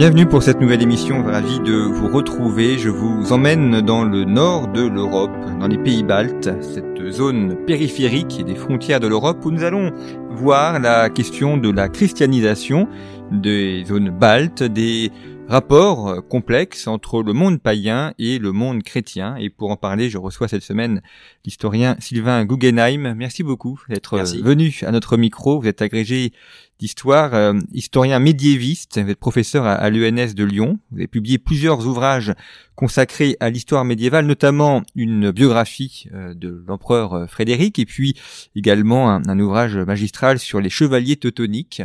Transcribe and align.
Bienvenue 0.00 0.24
pour 0.24 0.42
cette 0.42 0.62
nouvelle 0.62 0.80
émission. 0.80 1.22
Ravi 1.22 1.60
de 1.60 1.74
vous 1.74 2.08
retrouver. 2.08 2.78
Je 2.78 2.88
vous 2.88 3.34
emmène 3.34 3.82
dans 3.82 4.02
le 4.02 4.24
nord 4.24 4.68
de 4.68 4.80
l'Europe, 4.80 5.30
dans 5.60 5.66
les 5.66 5.76
pays 5.76 6.02
baltes, 6.02 6.48
cette 6.62 7.10
zone 7.10 7.54
périphérique 7.66 8.42
des 8.46 8.54
frontières 8.54 8.98
de 8.98 9.06
l'Europe 9.06 9.44
où 9.44 9.50
nous 9.50 9.62
allons 9.62 9.92
voir 10.30 10.80
la 10.80 11.10
question 11.10 11.58
de 11.58 11.70
la 11.70 11.90
christianisation 11.90 12.88
des 13.30 13.84
zones 13.84 14.08
baltes, 14.08 14.62
des 14.62 15.12
rapports 15.50 16.26
complexes 16.28 16.86
entre 16.86 17.24
le 17.24 17.32
monde 17.32 17.60
païen 17.60 18.14
et 18.20 18.38
le 18.38 18.52
monde 18.52 18.84
chrétien. 18.84 19.34
Et 19.36 19.50
pour 19.50 19.70
en 19.72 19.76
parler, 19.76 20.08
je 20.08 20.16
reçois 20.16 20.46
cette 20.46 20.62
semaine 20.62 21.02
l'historien 21.44 21.96
Sylvain 21.98 22.44
Guggenheim. 22.44 23.14
Merci 23.14 23.42
beaucoup 23.42 23.82
d'être 23.88 24.18
venu 24.42 24.80
à 24.86 24.92
notre 24.92 25.16
micro. 25.16 25.60
Vous 25.60 25.66
êtes 25.66 25.82
agrégé 25.82 26.32
d'histoire, 26.78 27.34
euh, 27.34 27.54
historien 27.72 28.20
médiéviste, 28.20 29.00
vous 29.02 29.10
êtes 29.10 29.18
professeur 29.18 29.66
à, 29.66 29.74
à 29.74 29.90
l'ENS 29.90 30.34
de 30.34 30.44
Lyon, 30.44 30.78
vous 30.90 30.98
avez 30.98 31.08
publié 31.08 31.36
plusieurs 31.36 31.86
ouvrages 31.86 32.32
consacrés 32.74 33.36
à 33.40 33.50
l'histoire 33.50 33.84
médiévale, 33.84 34.24
notamment 34.24 34.82
une 34.96 35.30
biographie 35.30 36.06
euh, 36.14 36.32
de 36.32 36.64
l'empereur 36.66 37.12
euh, 37.12 37.26
Frédéric, 37.26 37.78
et 37.78 37.84
puis 37.84 38.14
également 38.56 39.10
un, 39.10 39.22
un, 39.28 39.38
ouvrage 39.38 39.76
magistral 39.76 40.38
sur 40.38 40.60
les 40.60 40.70
chevaliers 40.70 41.16
teutoniques. 41.16 41.82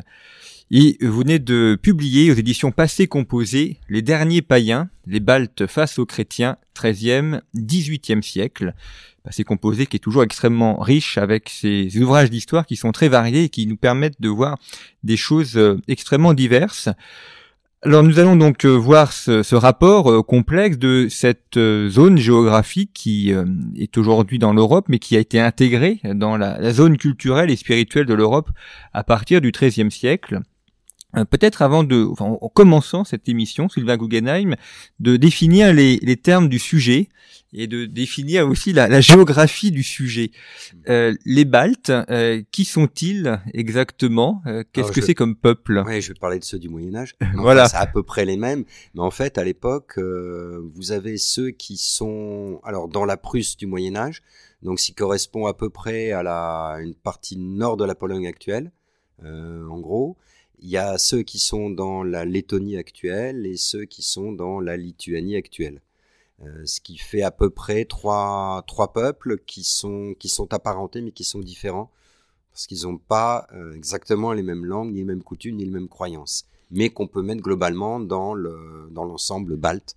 Et 0.71 0.97
vous 0.99 1.19
venez 1.19 1.37
de 1.37 1.77
publier 1.79 2.31
aux 2.31 2.33
éditions 2.33 2.71
Passé 2.71 3.05
Composé 3.05 3.77
Les 3.87 4.01
derniers 4.01 4.41
païens, 4.41 4.89
les 5.05 5.19
Baltes 5.19 5.67
face 5.67 5.99
aux 5.99 6.07
chrétiens, 6.07 6.57
13e, 6.75 7.41
18e 7.55 8.23
siècle. 8.23 8.73
Passé 9.23 9.43
Composé 9.43 9.85
qui 9.85 9.97
est 9.97 9.99
toujours 9.99 10.23
extrêmement 10.23 10.79
riche 10.79 11.19
avec 11.19 11.49
ses 11.49 11.95
ouvrages 12.01 12.31
d'histoire 12.31 12.65
qui 12.65 12.77
sont 12.77 12.91
très 12.91 13.09
variés 13.09 13.43
et 13.43 13.49
qui 13.49 13.67
nous 13.67 13.77
permettent 13.77 14.19
de 14.19 14.29
voir 14.29 14.57
des 15.03 15.17
choses 15.17 15.59
extrêmement 15.87 16.33
diverses. 16.33 16.89
Alors 17.83 18.01
nous 18.01 18.17
allons 18.17 18.35
donc 18.35 18.65
voir 18.65 19.13
ce, 19.13 19.53
rapport 19.53 20.25
complexe 20.25 20.79
de 20.79 21.05
cette 21.11 21.59
zone 21.59 22.17
géographique 22.17 22.89
qui 22.91 23.31
est 23.77 23.97
aujourd'hui 23.99 24.39
dans 24.39 24.51
l'Europe, 24.53 24.85
mais 24.89 24.97
qui 24.97 25.15
a 25.15 25.19
été 25.19 25.39
intégrée 25.39 25.99
dans 26.03 26.37
la, 26.37 26.59
la 26.59 26.73
zone 26.73 26.97
culturelle 26.97 27.51
et 27.51 27.55
spirituelle 27.55 28.07
de 28.07 28.15
l'Europe 28.15 28.49
à 28.93 29.03
partir 29.03 29.41
du 29.41 29.51
XIIIe 29.51 29.91
siècle. 29.91 30.41
Peut-être 31.29 31.61
avant 31.61 31.83
de, 31.83 32.05
enfin, 32.11 32.25
en 32.25 32.49
commençant 32.49 33.03
cette 33.03 33.29
émission, 33.29 33.69
Sylvain 33.69 33.97
Guggenheim, 33.97 34.55
de 34.99 35.17
définir 35.17 35.73
les, 35.73 35.97
les, 35.97 36.17
termes 36.17 36.49
du 36.49 36.59
sujet 36.59 37.09
et 37.55 37.67
de 37.67 37.85
définir 37.85 38.47
aussi 38.47 38.73
la, 38.73 38.87
la 38.87 39.01
géographie 39.01 39.71
du 39.71 39.83
sujet. 39.83 40.31
Euh, 40.89 41.13
les 41.25 41.45
Baltes, 41.45 41.89
euh, 41.89 42.41
qui 42.51 42.65
sont-ils 42.65 43.39
exactement? 43.53 44.41
Euh, 44.45 44.63
Qu'est-ce 44.73 44.91
que 44.91 45.01
c'est 45.01 45.15
comme 45.15 45.35
peuple? 45.35 45.83
Oui, 45.85 46.01
je 46.01 46.09
vais 46.09 46.19
parler 46.19 46.39
de 46.39 46.43
ceux 46.43 46.59
du 46.59 46.69
Moyen 46.69 46.95
Âge. 46.95 47.15
voilà, 47.35 47.67
c'est 47.69 47.77
à 47.77 47.87
peu 47.87 48.03
près 48.03 48.25
les 48.25 48.37
mêmes. 48.37 48.65
Mais 48.93 49.01
en 49.01 49.11
fait, 49.11 49.37
à 49.37 49.43
l'époque, 49.43 49.97
euh, 49.97 50.69
vous 50.75 50.91
avez 50.91 51.17
ceux 51.17 51.51
qui 51.51 51.77
sont, 51.77 52.59
alors 52.63 52.87
dans 52.87 53.05
la 53.05 53.17
Prusse 53.17 53.55
du 53.55 53.67
Moyen 53.67 53.95
Âge, 53.95 54.21
donc 54.61 54.79
qui 54.79 54.93
correspond 54.93 55.45
à 55.45 55.53
peu 55.53 55.69
près 55.69 56.11
à 56.11 56.23
la 56.23 56.77
une 56.81 56.95
partie 56.95 57.37
nord 57.37 57.77
de 57.77 57.85
la 57.85 57.95
Pologne 57.95 58.27
actuelle, 58.27 58.71
en 59.23 59.79
gros. 59.79 60.17
Il 60.59 60.69
y 60.69 60.77
a 60.77 60.97
ceux 60.97 61.23
qui 61.23 61.39
sont 61.39 61.69
dans 61.69 62.03
la 62.03 62.25
Lettonie 62.25 62.77
actuelle 62.77 63.45
et 63.45 63.57
ceux 63.57 63.85
qui 63.85 64.01
sont 64.01 64.31
dans 64.31 64.59
la 64.59 64.77
Lituanie 64.77 65.35
actuelle. 65.35 65.81
Euh, 66.43 66.65
ce 66.65 66.81
qui 66.81 66.97
fait 66.97 67.21
à 67.21 67.31
peu 67.31 67.49
près 67.49 67.85
trois, 67.85 68.63
trois 68.67 68.91
peuples 68.91 69.37
qui 69.45 69.63
sont, 69.63 70.15
qui 70.19 70.27
sont 70.27 70.53
apparentés 70.53 71.01
mais 71.01 71.11
qui 71.11 71.23
sont 71.23 71.39
différents 71.39 71.91
parce 72.51 72.67
qu'ils 72.67 72.83
n'ont 72.83 72.97
pas 72.97 73.47
euh, 73.53 73.73
exactement 73.73 74.33
les 74.33 74.43
mêmes 74.43 74.65
langues, 74.65 74.91
ni 74.91 74.99
les 74.99 75.05
mêmes 75.05 75.23
coutumes, 75.23 75.55
ni 75.55 75.65
les 75.65 75.71
mêmes 75.71 75.89
croyances, 75.89 76.45
mais 76.71 76.89
qu'on 76.89 77.07
peut 77.07 77.21
mettre 77.21 77.41
globalement 77.41 77.99
dans 77.99 78.33
le 78.33 78.89
dans 78.91 79.05
l'ensemble 79.05 79.55
balte 79.57 79.95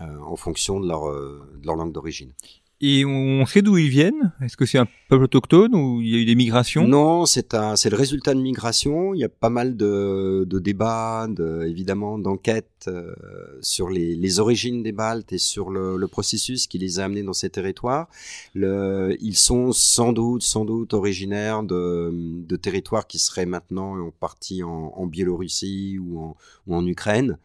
euh, 0.00 0.18
en 0.20 0.36
fonction 0.36 0.80
de 0.80 0.88
leur, 0.88 1.10
de 1.12 1.66
leur 1.66 1.76
langue 1.76 1.92
d'origine. 1.92 2.32
Et 2.82 3.06
on 3.06 3.46
sait 3.46 3.62
d'où 3.62 3.78
ils 3.78 3.88
viennent? 3.88 4.34
Est-ce 4.42 4.54
que 4.54 4.66
c'est 4.66 4.76
un 4.76 4.86
peuple 5.08 5.24
autochtone 5.24 5.74
ou 5.74 6.02
il 6.02 6.10
y 6.10 6.14
a 6.14 6.18
eu 6.18 6.26
des 6.26 6.34
migrations? 6.34 6.86
Non, 6.86 7.24
c'est 7.24 7.54
un, 7.54 7.74
c'est 7.74 7.88
le 7.88 7.96
résultat 7.96 8.34
de 8.34 8.40
migration. 8.40 9.14
Il 9.14 9.20
y 9.20 9.24
a 9.24 9.30
pas 9.30 9.48
mal 9.48 9.78
de, 9.78 10.44
de 10.46 10.58
débats, 10.58 11.26
de, 11.26 11.64
évidemment, 11.66 12.18
d'enquêtes 12.18 12.84
euh, 12.88 13.14
sur 13.62 13.88
les, 13.88 14.14
les, 14.14 14.40
origines 14.40 14.82
des 14.82 14.92
Baltes 14.92 15.32
et 15.32 15.38
sur 15.38 15.70
le, 15.70 15.96
le, 15.96 16.06
processus 16.06 16.66
qui 16.66 16.76
les 16.76 17.00
a 17.00 17.04
amenés 17.06 17.22
dans 17.22 17.32
ces 17.32 17.48
territoires. 17.48 18.08
Le, 18.54 19.16
ils 19.20 19.38
sont 19.38 19.72
sans 19.72 20.12
doute, 20.12 20.42
sans 20.42 20.66
doute 20.66 20.92
originaires 20.92 21.62
de, 21.62 22.10
de 22.12 22.56
territoires 22.56 23.06
qui 23.06 23.18
seraient 23.18 23.46
maintenant 23.46 23.98
en 23.98 24.10
partie 24.10 24.62
en, 24.62 24.92
en 24.94 25.06
Biélorussie 25.06 25.98
ou 25.98 26.20
en, 26.20 26.36
ou 26.66 26.74
en 26.74 26.86
Ukraine. 26.86 27.38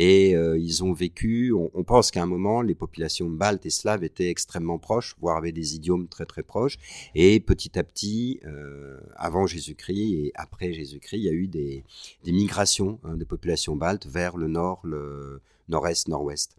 Et 0.00 0.36
euh, 0.36 0.56
ils 0.56 0.84
ont 0.84 0.92
vécu, 0.92 1.52
on, 1.52 1.72
on 1.74 1.82
pense 1.82 2.12
qu'à 2.12 2.22
un 2.22 2.26
moment, 2.26 2.62
les 2.62 2.76
populations 2.76 3.28
baltes 3.28 3.66
et 3.66 3.70
slaves 3.70 4.04
étaient 4.04 4.30
extrêmement 4.30 4.78
proches, 4.78 5.16
voire 5.20 5.36
avaient 5.36 5.50
des 5.50 5.74
idiomes 5.74 6.06
très 6.06 6.24
très 6.24 6.44
proches. 6.44 6.78
Et 7.16 7.40
petit 7.40 7.76
à 7.76 7.82
petit, 7.82 8.38
euh, 8.46 9.00
avant 9.16 9.48
Jésus-Christ 9.48 10.12
et 10.14 10.32
après 10.36 10.72
Jésus-Christ, 10.72 11.18
il 11.18 11.24
y 11.24 11.28
a 11.28 11.32
eu 11.32 11.48
des, 11.48 11.82
des 12.22 12.30
migrations 12.30 13.00
hein, 13.02 13.16
des 13.16 13.24
populations 13.24 13.74
baltes 13.74 14.06
vers 14.06 14.36
le 14.36 14.46
nord, 14.46 14.78
le 14.84 15.40
nord-est, 15.68 16.06
nord-ouest. 16.06 16.54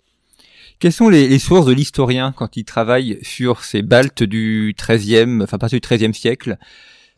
Quelles 0.79 0.91
sont 0.91 1.07
les, 1.07 1.29
les 1.29 1.39
sources 1.39 1.65
de 1.65 1.71
l'historien 1.71 2.33
quand 2.35 2.57
il 2.57 2.65
travaille 2.65 3.19
sur 3.21 3.63
ces 3.63 3.83
Baltes 3.83 4.23
du 4.23 4.75
XIIIe, 4.77 5.41
enfin 5.41 5.57
pas 5.57 5.69
du 5.69 5.79
XIIIe 5.79 6.13
siècle? 6.13 6.57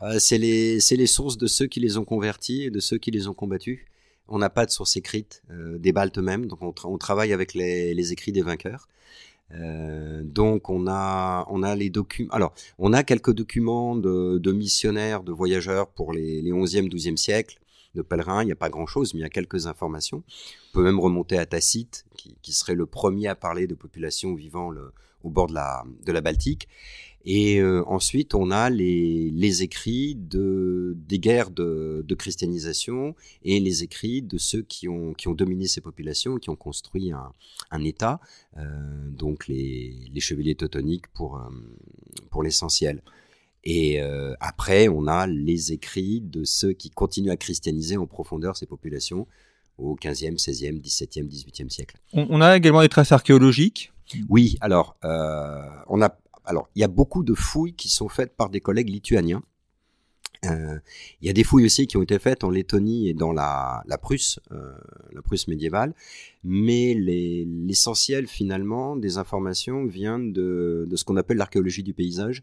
Euh, 0.02 0.20
C'est 0.20 0.38
les, 0.38 0.78
les 0.78 1.06
sources 1.08 1.36
de 1.36 1.48
ceux 1.48 1.66
qui 1.66 1.80
les 1.80 1.96
ont 1.98 2.04
convertis 2.04 2.62
et 2.62 2.70
de 2.70 2.78
ceux 2.78 2.98
qui 2.98 3.10
les 3.10 3.26
ont 3.26 3.34
combattus. 3.34 3.80
On 4.32 4.38
n'a 4.38 4.48
pas 4.48 4.64
de 4.64 4.70
source 4.70 4.96
écrite 4.96 5.42
euh, 5.50 5.78
des 5.78 5.92
Baltes 5.92 6.16
eux-mêmes, 6.16 6.46
donc 6.46 6.62
on, 6.62 6.72
tra 6.72 6.88
on, 6.88 6.96
travaille 6.96 7.34
avec 7.34 7.52
les, 7.52 8.12
écrits 8.12 8.32
des 8.32 8.40
vainqueurs. 8.40 8.88
Euh, 9.52 10.22
donc 10.24 10.70
on 10.70 10.86
a 10.88 11.46
on 11.50 11.62
a 11.62 11.76
les 11.76 11.90
documents. 11.90 12.32
Alors 12.32 12.54
on 12.78 12.94
a 12.94 13.02
quelques 13.02 13.34
documents 13.34 13.94
de, 13.94 14.52
missionnaires, 14.52 15.22
de 15.22 15.32
voyageurs 15.32 15.88
pour 15.88 16.14
les, 16.14 16.40
les 16.40 16.50
11e, 16.50 16.88
12e 16.88 17.18
siècles, 17.18 17.60
de 17.94 18.00
pèlerins. 18.00 18.42
Il 18.42 18.46
n'y 18.46 18.52
a 18.52 18.56
pas 18.56 18.70
grand-chose, 18.70 19.12
mais 19.12 19.20
il 19.20 19.22
y 19.22 19.26
a 19.26 19.30
quelques 19.30 19.66
informations. 19.66 20.22
On 20.70 20.72
peut 20.72 20.82
même 20.82 20.98
remonter 20.98 21.36
à 21.36 21.44
Tacite, 21.44 22.06
qui, 22.16 22.52
serait 22.54 22.74
le 22.74 22.86
premier 22.86 23.28
à 23.28 23.34
parler 23.34 23.66
de 23.66 23.74
populations 23.74 24.34
vivant 24.34 24.72
au 25.22 25.28
bord 25.28 25.48
de 25.48 25.54
la 25.54 25.84
de 26.06 26.12
la 26.12 26.22
Baltique. 26.22 26.68
Et 27.24 27.60
euh, 27.60 27.84
ensuite, 27.86 28.34
on 28.34 28.50
a 28.50 28.68
les, 28.68 29.30
les 29.30 29.62
écrits 29.62 30.16
de, 30.16 30.96
des 30.96 31.18
guerres 31.18 31.50
de, 31.50 32.04
de, 32.06 32.14
christianisation 32.14 33.14
et 33.44 33.60
les 33.60 33.84
écrits 33.84 34.22
de 34.22 34.38
ceux 34.38 34.62
qui 34.62 34.88
ont, 34.88 35.14
qui 35.14 35.28
ont 35.28 35.34
dominé 35.34 35.68
ces 35.68 35.80
populations, 35.80 36.36
qui 36.36 36.50
ont 36.50 36.56
construit 36.56 37.12
un, 37.12 37.32
un 37.70 37.84
État, 37.84 38.20
euh, 38.58 38.62
donc 39.10 39.46
les, 39.46 39.94
les 40.12 40.20
chevaliers 40.20 40.56
teutoniques 40.56 41.06
pour, 41.14 41.36
euh, 41.36 41.48
pour 42.30 42.42
l'essentiel. 42.42 43.02
Et 43.64 44.00
euh, 44.00 44.34
après, 44.40 44.88
on 44.88 45.06
a 45.06 45.26
les 45.26 45.72
écrits 45.72 46.20
de 46.20 46.44
ceux 46.44 46.72
qui 46.72 46.90
continuent 46.90 47.30
à 47.30 47.36
christianiser 47.36 47.96
en 47.96 48.06
profondeur 48.06 48.56
ces 48.56 48.66
populations 48.66 49.26
au 49.78 49.94
15e, 49.94 50.42
16e, 50.42 50.80
17e, 50.80 51.28
18e 51.28 51.68
siècle. 51.70 51.96
On, 52.12 52.26
on 52.28 52.40
a 52.40 52.56
également 52.56 52.82
des 52.82 52.88
traces 52.88 53.12
archéologiques? 53.12 53.92
Oui, 54.28 54.56
alors, 54.60 54.96
euh, 55.04 55.62
on 55.88 56.02
a 56.02 56.18
alors, 56.44 56.68
il 56.74 56.80
y 56.80 56.84
a 56.84 56.88
beaucoup 56.88 57.22
de 57.22 57.34
fouilles 57.34 57.74
qui 57.74 57.88
sont 57.88 58.08
faites 58.08 58.34
par 58.36 58.50
des 58.50 58.60
collègues 58.60 58.88
lituaniens. 58.88 59.42
Euh, 60.44 60.78
il 61.20 61.28
y 61.28 61.30
a 61.30 61.32
des 61.32 61.44
fouilles 61.44 61.66
aussi 61.66 61.86
qui 61.86 61.96
ont 61.96 62.02
été 62.02 62.18
faites 62.18 62.42
en 62.42 62.50
Lettonie 62.50 63.08
et 63.08 63.14
dans 63.14 63.32
la, 63.32 63.84
la 63.86 63.96
Prusse, 63.96 64.40
euh, 64.50 64.72
la 65.12 65.22
Prusse 65.22 65.46
médiévale, 65.46 65.94
mais 66.42 66.94
l'essentiel 66.94 68.26
finalement 68.26 68.96
des 68.96 69.18
informations 69.18 69.84
vient 69.84 70.18
de, 70.18 70.84
de 70.88 70.96
ce 70.96 71.04
qu'on 71.04 71.16
appelle 71.16 71.36
l'archéologie 71.36 71.84
du 71.84 71.94
paysage. 71.94 72.42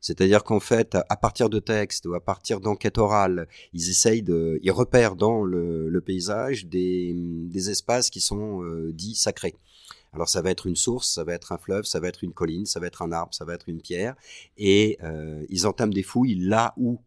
C'est-à-dire 0.00 0.44
qu'en 0.44 0.60
fait, 0.60 0.96
à 1.08 1.16
partir 1.16 1.48
de 1.48 1.58
textes 1.58 2.06
ou 2.06 2.14
à 2.14 2.20
partir 2.20 2.60
d'enquêtes 2.60 2.98
orales, 2.98 3.48
ils 3.72 3.88
essayent 3.88 4.22
de, 4.22 4.60
ils 4.62 4.70
repèrent 4.70 5.16
dans 5.16 5.42
le, 5.42 5.88
le 5.88 6.00
paysage 6.00 6.66
des, 6.66 7.14
des, 7.16 7.70
espaces 7.70 8.10
qui 8.10 8.20
sont 8.20 8.62
euh, 8.62 8.92
dits 8.92 9.16
sacrés. 9.16 9.56
Alors 10.12 10.28
ça 10.28 10.42
va 10.42 10.50
être 10.50 10.66
une 10.66 10.76
source, 10.76 11.12
ça 11.12 11.24
va 11.24 11.34
être 11.34 11.52
un 11.52 11.58
fleuve, 11.58 11.84
ça 11.84 12.00
va 12.00 12.08
être 12.08 12.24
une 12.24 12.32
colline, 12.32 12.66
ça 12.66 12.80
va 12.80 12.86
être 12.86 13.02
un 13.02 13.12
arbre, 13.12 13.34
ça 13.34 13.44
va 13.44 13.54
être 13.54 13.68
une 13.68 13.80
pierre, 13.80 14.14
et 14.56 14.98
euh, 15.02 15.44
ils 15.48 15.66
entament 15.66 15.92
des 15.92 16.02
fouilles 16.02 16.36
là 16.36 16.74
où 16.76 17.00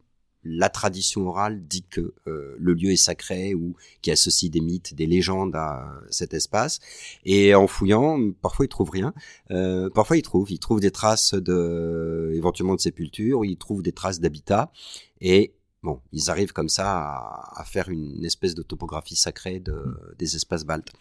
la 0.44 0.70
tradition 0.70 1.28
orale 1.28 1.62
dit 1.68 1.84
que 1.84 2.14
euh, 2.28 2.56
le 2.58 2.74
lieu 2.74 2.92
est 2.92 2.96
sacré 2.96 3.54
ou 3.54 3.76
qui 4.02 4.12
associe 4.12 4.52
des 4.52 4.62
mythes, 4.62 4.96
des 4.96 5.06
légendes 5.06 5.56
à 5.56 5.88
cet 6.10 6.34
espace. 6.34 6.80
Et 7.26 7.54
en 7.54 7.68
fouillant, 7.68 8.32
parfois 8.42 8.66
ils 8.66 8.70
trouvent 8.70 8.90
rien. 8.90 9.14
Euh, 9.52 9.90
parfois 9.90 10.18
ils 10.18 10.24
trouvent, 10.24 10.52
ils 10.52 10.60
trouvent 10.60 10.80
des 10.80 10.92
traces 10.92 11.34
de, 11.36 12.32
éventuellement 12.34 12.76
de 12.76 12.82
sépultures, 12.82 13.46
ils 13.46 13.58
trouvent 13.58 13.84
des 13.84 13.92
traces 13.92 14.20
d'habitat. 14.20 14.72
Et 15.20 15.54
bon, 15.84 16.00
ils 16.12 16.30
arrivent 16.30 16.54
comme 16.54 16.70
ça 16.70 17.52
à, 17.56 17.64
faire 17.66 17.90
une 17.90 18.24
espèce 18.24 18.56
de 18.56 18.64
topographie 18.64 19.16
sacrée 19.16 19.60
de, 19.60 19.98
des 20.18 20.36
espaces 20.36 20.66
baltes. 20.66 20.92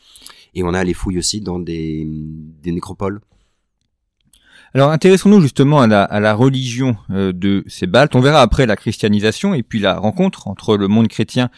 Et 0.55 0.63
on 0.63 0.75
a 0.75 0.85
les 0.85 0.95
fouilles 0.95 1.19
aussi 1.19 1.41
dans 1.41 1.59
des, 1.59 2.07
des 2.07 2.73
nécropoles. 2.73 3.21
Alors 4.73 4.91
intéressons-nous 4.91 5.41
justement 5.41 5.81
à 5.81 5.89
la, 5.89 6.05
à 6.05 6.21
la 6.21 6.33
religion 6.33 6.97
euh, 7.11 7.33
de 7.33 7.65
ces 7.67 7.89
Baltes. 7.89 8.15
On 8.15 8.21
verra 8.21 8.41
après 8.41 8.67
la 8.67 8.77
christianisation 8.77 9.53
et 9.53 9.65
puis 9.65 9.81
la 9.81 9.99
rencontre 9.99 10.47
entre 10.47 10.77
le 10.77 10.87
monde 10.87 11.09
chrétien 11.09 11.51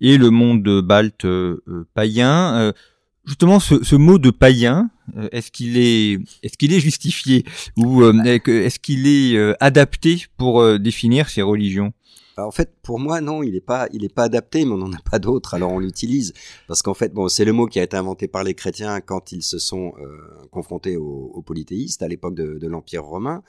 et 0.00 0.18
le 0.18 0.30
monde 0.30 0.80
balte 0.80 1.26
euh, 1.26 1.62
euh, 1.68 1.86
païen. 1.94 2.72
justement, 3.24 3.60
ce, 3.60 3.84
ce, 3.84 3.94
mot 3.94 4.18
de 4.18 4.30
païen, 4.30 4.90
est-ce 5.30 5.52
qu'il 5.52 5.78
est, 5.78 6.18
est-ce 6.42 6.58
qu'il 6.58 6.72
est 6.72 6.80
justifié 6.80 7.44
ou 7.76 8.02
est-ce 8.04 8.80
qu'il 8.80 9.06
est 9.06 9.54
adapté 9.60 10.26
pour 10.36 10.78
définir 10.78 11.28
ces 11.28 11.42
religions? 11.42 11.92
Bah, 12.36 12.46
en 12.46 12.50
fait, 12.50 12.70
pour 12.82 12.98
moi, 12.98 13.22
non, 13.22 13.42
il 13.42 13.52
n'est 13.52 13.60
pas, 13.60 13.88
il 13.92 14.04
est 14.04 14.12
pas 14.12 14.24
adapté, 14.24 14.66
mais 14.66 14.72
on 14.72 14.76
n'en 14.76 14.92
a 14.92 15.00
pas 15.10 15.18
d'autre, 15.18 15.54
alors 15.54 15.72
on 15.72 15.78
l'utilise 15.78 16.34
parce 16.68 16.82
qu'en 16.82 16.92
fait, 16.92 17.14
bon, 17.14 17.28
c'est 17.28 17.46
le 17.46 17.52
mot 17.54 17.66
qui 17.66 17.80
a 17.80 17.82
été 17.82 17.96
inventé 17.96 18.28
par 18.28 18.44
les 18.44 18.52
chrétiens 18.52 19.00
quand 19.00 19.32
ils 19.32 19.42
se 19.42 19.58
sont 19.58 19.94
euh, 19.98 20.18
confrontés 20.50 20.96
aux, 20.98 21.42
polythéistes 21.46 22.02
à 22.02 22.08
l'époque 22.08 22.34
de, 22.34 22.66
l'Empire 22.66 23.04
romain, 23.04 23.42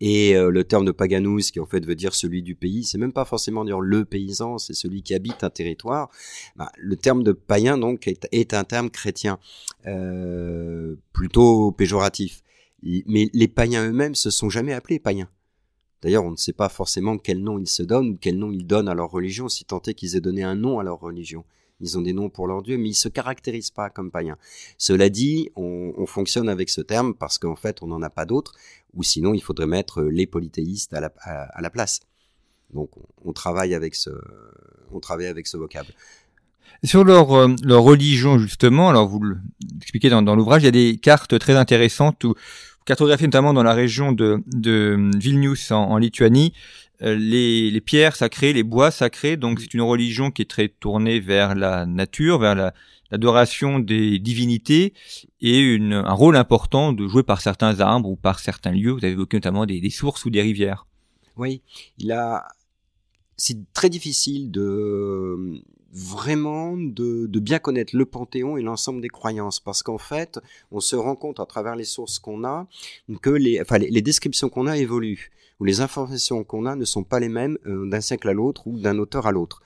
et 0.00 0.34
euh, 0.36 0.50
le 0.50 0.64
terme 0.64 0.84
de 0.84 0.90
paganus, 0.90 1.50
qui 1.52 1.60
en 1.60 1.66
fait 1.66 1.84
veut 1.86 1.94
dire 1.94 2.14
celui 2.14 2.42
du 2.42 2.56
pays, 2.56 2.82
c'est 2.84 2.98
même 2.98 3.12
pas 3.12 3.24
forcément 3.24 3.64
dire 3.64 3.80
le 3.80 4.04
paysan, 4.04 4.58
c'est 4.58 4.74
celui 4.74 5.02
qui 5.02 5.14
habite 5.14 5.44
un 5.44 5.50
territoire. 5.50 6.10
Bah, 6.56 6.72
le 6.78 6.96
terme 6.96 7.22
de 7.22 7.32
païen 7.32 7.78
donc 7.78 8.08
est, 8.08 8.26
est 8.32 8.54
un 8.54 8.64
terme 8.64 8.90
chrétien, 8.90 9.38
euh, 9.86 10.96
plutôt 11.12 11.70
péjoratif. 11.70 12.42
Mais 12.82 13.30
les 13.32 13.46
païens 13.46 13.86
eux-mêmes 13.86 14.16
se 14.16 14.30
sont 14.30 14.50
jamais 14.50 14.72
appelés 14.72 14.98
païens. 14.98 15.28
D'ailleurs, 16.02 16.24
on 16.24 16.32
ne 16.32 16.36
sait 16.36 16.52
pas 16.52 16.68
forcément 16.68 17.16
quel 17.16 17.40
nom 17.42 17.58
ils 17.58 17.68
se 17.68 17.82
donnent 17.82 18.10
ou 18.10 18.18
quel 18.20 18.36
nom 18.36 18.50
ils 18.50 18.66
donnent 18.66 18.88
à 18.88 18.94
leur 18.94 19.10
religion, 19.10 19.48
si 19.48 19.64
tant 19.64 19.80
est 19.86 19.94
qu'ils 19.94 20.16
aient 20.16 20.20
donné 20.20 20.42
un 20.42 20.56
nom 20.56 20.80
à 20.80 20.82
leur 20.82 20.98
religion. 21.00 21.44
Ils 21.80 21.98
ont 21.98 22.02
des 22.02 22.12
noms 22.12 22.28
pour 22.28 22.46
leur 22.46 22.62
Dieu, 22.62 22.76
mais 22.76 22.90
ils 22.90 22.94
se 22.94 23.08
caractérisent 23.08 23.70
pas 23.70 23.90
comme 23.90 24.10
païens. 24.10 24.36
Cela 24.78 25.08
dit, 25.08 25.50
on, 25.56 26.06
fonctionne 26.06 26.48
avec 26.48 26.70
ce 26.70 26.80
terme 26.80 27.14
parce 27.14 27.38
qu'en 27.38 27.56
fait, 27.56 27.82
on 27.82 27.88
n'en 27.88 28.02
a 28.02 28.10
pas 28.10 28.24
d'autre, 28.24 28.52
ou 28.94 29.02
sinon, 29.02 29.34
il 29.34 29.42
faudrait 29.42 29.66
mettre 29.66 30.02
les 30.02 30.26
polythéistes 30.26 30.92
à 30.92 31.00
la, 31.00 31.70
place. 31.70 32.00
Donc, 32.72 32.90
on, 33.24 33.32
travaille 33.32 33.74
avec 33.74 33.94
ce, 33.94 34.10
on 34.92 35.00
travaille 35.00 35.26
avec 35.26 35.46
ce 35.46 35.56
vocable. 35.56 35.92
Sur 36.84 37.04
leur, 37.04 37.32
euh, 37.32 37.48
leur 37.62 37.82
religion, 37.82 38.38
justement, 38.38 38.88
alors 38.88 39.06
vous 39.06 39.22
l'expliquez 39.72 40.08
dans, 40.08 40.22
dans 40.22 40.34
l'ouvrage, 40.34 40.62
il 40.62 40.64
y 40.64 40.68
a 40.68 40.72
des 40.72 40.96
cartes 40.96 41.38
très 41.38 41.54
intéressantes 41.54 42.24
où 42.24 42.34
cartographie 42.84 43.24
notamment 43.24 43.54
dans 43.54 43.62
la 43.62 43.74
région 43.74 44.12
de, 44.12 44.42
de 44.46 45.10
Vilnius 45.16 45.70
en, 45.70 45.96
Lituanie, 45.98 46.52
euh, 47.02 47.14
les, 47.14 47.70
les, 47.70 47.80
pierres 47.80 48.16
sacrées, 48.16 48.52
les 48.52 48.62
bois 48.62 48.90
sacrés. 48.90 49.36
Donc 49.36 49.60
c'est 49.60 49.74
une 49.74 49.82
religion 49.82 50.30
qui 50.30 50.42
est 50.42 50.50
très 50.50 50.68
tournée 50.68 51.20
vers 51.20 51.54
la 51.54 51.86
nature, 51.86 52.38
vers 52.38 52.54
la, 52.54 52.74
l'adoration 53.12 53.78
des 53.78 54.18
divinités 54.18 54.94
et 55.40 55.60
une, 55.60 55.92
un 55.92 56.12
rôle 56.12 56.36
important 56.36 56.92
de 56.92 57.06
jouer 57.06 57.22
par 57.22 57.40
certains 57.40 57.78
arbres 57.80 58.08
ou 58.08 58.16
par 58.16 58.40
certains 58.40 58.72
lieux. 58.72 58.92
Vous 58.92 59.04
avez 59.04 59.12
évoqué 59.12 59.36
notamment 59.36 59.66
des, 59.66 59.80
des 59.80 59.90
sources 59.90 60.24
ou 60.24 60.30
des 60.30 60.42
rivières. 60.42 60.86
Oui, 61.36 61.62
il 61.98 62.10
a. 62.12 62.46
C'est 63.36 63.72
très 63.72 63.88
difficile 63.88 64.50
de 64.50 65.62
vraiment 65.92 66.76
de, 66.76 67.26
bien 67.38 67.58
connaître 67.58 67.96
le 67.96 68.06
panthéon 68.06 68.56
et 68.56 68.62
l'ensemble 68.62 69.00
des 69.00 69.08
croyances. 69.08 69.60
Parce 69.60 69.82
qu'en 69.82 69.98
fait 69.98 70.40
on 70.70 70.80
se 70.80 70.96
rend 70.96 71.16
compte 71.16 71.40
à 71.40 71.46
travers 71.46 71.76
les 71.76 71.84
sources 71.84 72.18
qu'on 72.18 72.44
a 72.44 72.66
que 73.20 73.30
les, 73.30 73.60
enfin, 73.60 73.78
les, 73.78 74.02
descriptions 74.02 74.48
qu'on 74.48 74.66
a 74.66 74.78
évoluent 74.78 75.30
les 75.64 75.80
informations 75.80 76.44
qu'on 76.44 76.66
a 76.66 76.76
ne 76.76 76.84
sont 76.84 77.04
pas 77.04 77.20
les 77.20 77.28
mêmes 77.28 77.58
euh, 77.66 77.88
d'un 77.88 78.00
siècle 78.00 78.28
à 78.28 78.32
l'autre 78.32 78.66
ou 78.66 78.78
d'un 78.78 78.98
auteur 78.98 79.26
à 79.26 79.32
l'autre. 79.32 79.62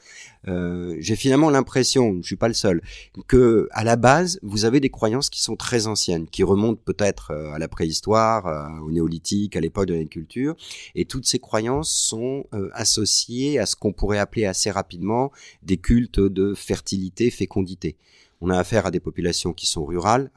Euh, 0.49 0.97
j'ai 1.01 1.17
finalement 1.17 1.51
l'impression, 1.51 2.19
je 2.23 2.27
suis 2.27 2.37
pas 2.37 2.49
le 2.49 2.55
seul, 2.55 2.83
que 3.27 3.69
à 3.73 3.85
la 3.85 3.97
base 3.97 4.39
vous 4.43 4.65
avez 4.65 4.81
des 4.81 4.91
croyances 4.91 5.31
qui 5.31 5.43
sont 5.43 5.57
très 5.57 5.87
anciennes, 5.87 6.27
qui 6.29 6.43
remontent 6.43 6.81
peut-être 6.85 7.33
euh, 7.33 7.53
à 7.53 7.59
la 7.59 7.69
préhistoire, 7.69 8.47
au 8.83 8.91
néolithique, 8.91 9.57
à 9.57 9.61
l'époque 9.61 9.87
de 9.87 9.95
l'agriculture, 9.95 10.57
et 10.95 11.05
toutes 11.05 11.27
ces 11.27 11.39
croyances 11.39 11.91
sont 11.91 12.45
associées 12.73 13.59
à 13.59 13.67
ce 13.67 13.77
qu'on 13.77 13.93
pourrait 13.93 14.19
appeler 14.19 14.47
assez 14.47 14.71
rapidement 14.71 15.33
des 15.63 15.77
cultes 15.77 16.21
de 16.21 16.55
fertilité, 16.55 17.31
fécondité. 17.31 17.97
On 18.41 18.51
a 18.51 18.59
affaire 18.59 18.87
à 18.87 18.91
des 18.91 19.01
populations 19.01 19.53
qui 19.53 19.67
sont 19.67 19.85
rurales, 19.85 20.31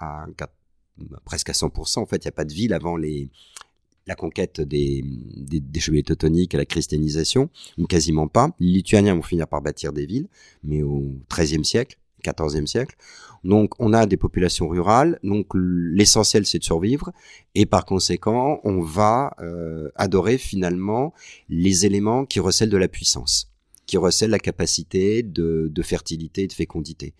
presque 1.25 1.49
à 1.49 1.53
100%. 1.53 1.99
En 1.99 2.05
fait, 2.05 2.17
il 2.17 2.27
n'y 2.27 2.29
a 2.29 2.33
pas 2.33 2.45
de 2.45 2.53
ville 2.53 2.73
avant 2.73 2.97
les, 2.97 3.29
la 4.09 4.15
conquête 4.15 4.59
des, 4.59 5.03
des, 5.05 6.03
teutoniques 6.03 6.55
à 6.55 6.57
la 6.57 6.65
christianisation, 6.65 7.49
ou 7.77 7.85
quasiment 7.85 8.27
pas. 8.27 8.49
Les 8.59 8.71
Lituaniens 8.71 9.13
vont 9.13 9.21
finir 9.21 9.47
par 9.47 9.61
bâtir 9.61 9.93
des 9.93 10.07
villes, 10.07 10.27
mais 10.63 10.81
au 10.81 11.13
XIIIe 11.31 11.63
siècle, 11.63 11.99
XIVe 12.25 12.65
siècle. 12.65 12.95
Donc 13.43 13.73
on 13.77 13.93
a 13.93 14.07
des 14.07 14.17
populations 14.17 14.67
rurales, 14.67 15.19
donc 15.23 15.47
l'essentiel 15.53 16.45
c'est 16.47 16.57
de 16.57 16.63
survivre, 16.63 17.11
et 17.53 17.67
par 17.67 17.85
conséquent 17.85 18.59
on 18.63 18.81
va 18.81 19.35
euh, 19.39 19.89
adorer 19.95 20.37
finalement 20.39 21.13
les 21.47 21.85
éléments 21.85 22.25
qui 22.25 22.39
recèlent 22.39 22.71
de 22.71 22.77
la 22.77 22.89
puissance, 22.89 23.51
qui 23.85 23.97
recèlent 23.97 24.31
la 24.31 24.39
capacité 24.39 25.23
de, 25.23 25.69
de 25.71 25.81
fertilité 25.83 26.43
et 26.43 26.47
de 26.47 26.53
fécondité. 26.53 27.13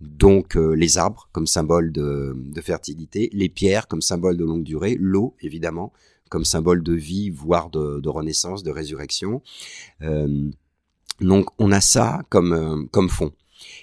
Donc 0.00 0.56
euh, 0.56 0.72
les 0.74 0.96
arbres 0.96 1.28
comme 1.32 1.46
symbole 1.46 1.92
de, 1.92 2.34
de, 2.34 2.60
fertilité, 2.62 3.28
les 3.34 3.50
pierres 3.50 3.86
comme 3.86 4.00
symbole 4.00 4.38
de 4.38 4.44
longue 4.44 4.64
durée, 4.64 4.96
l'eau 4.98 5.36
évidemment 5.42 5.92
comme 6.30 6.46
symbole 6.46 6.82
de 6.82 6.94
vie, 6.94 7.28
voire 7.28 7.68
de, 7.68 8.08
renaissance, 8.08 8.62
de 8.62 8.70
résurrection. 8.70 9.42
Euh, 10.00 10.50
donc 11.20 11.50
on 11.58 11.70
a 11.72 11.82
ça 11.82 12.22
comme, 12.30 12.52
euh, 12.54 12.86
comme 12.90 13.10
fond. 13.10 13.32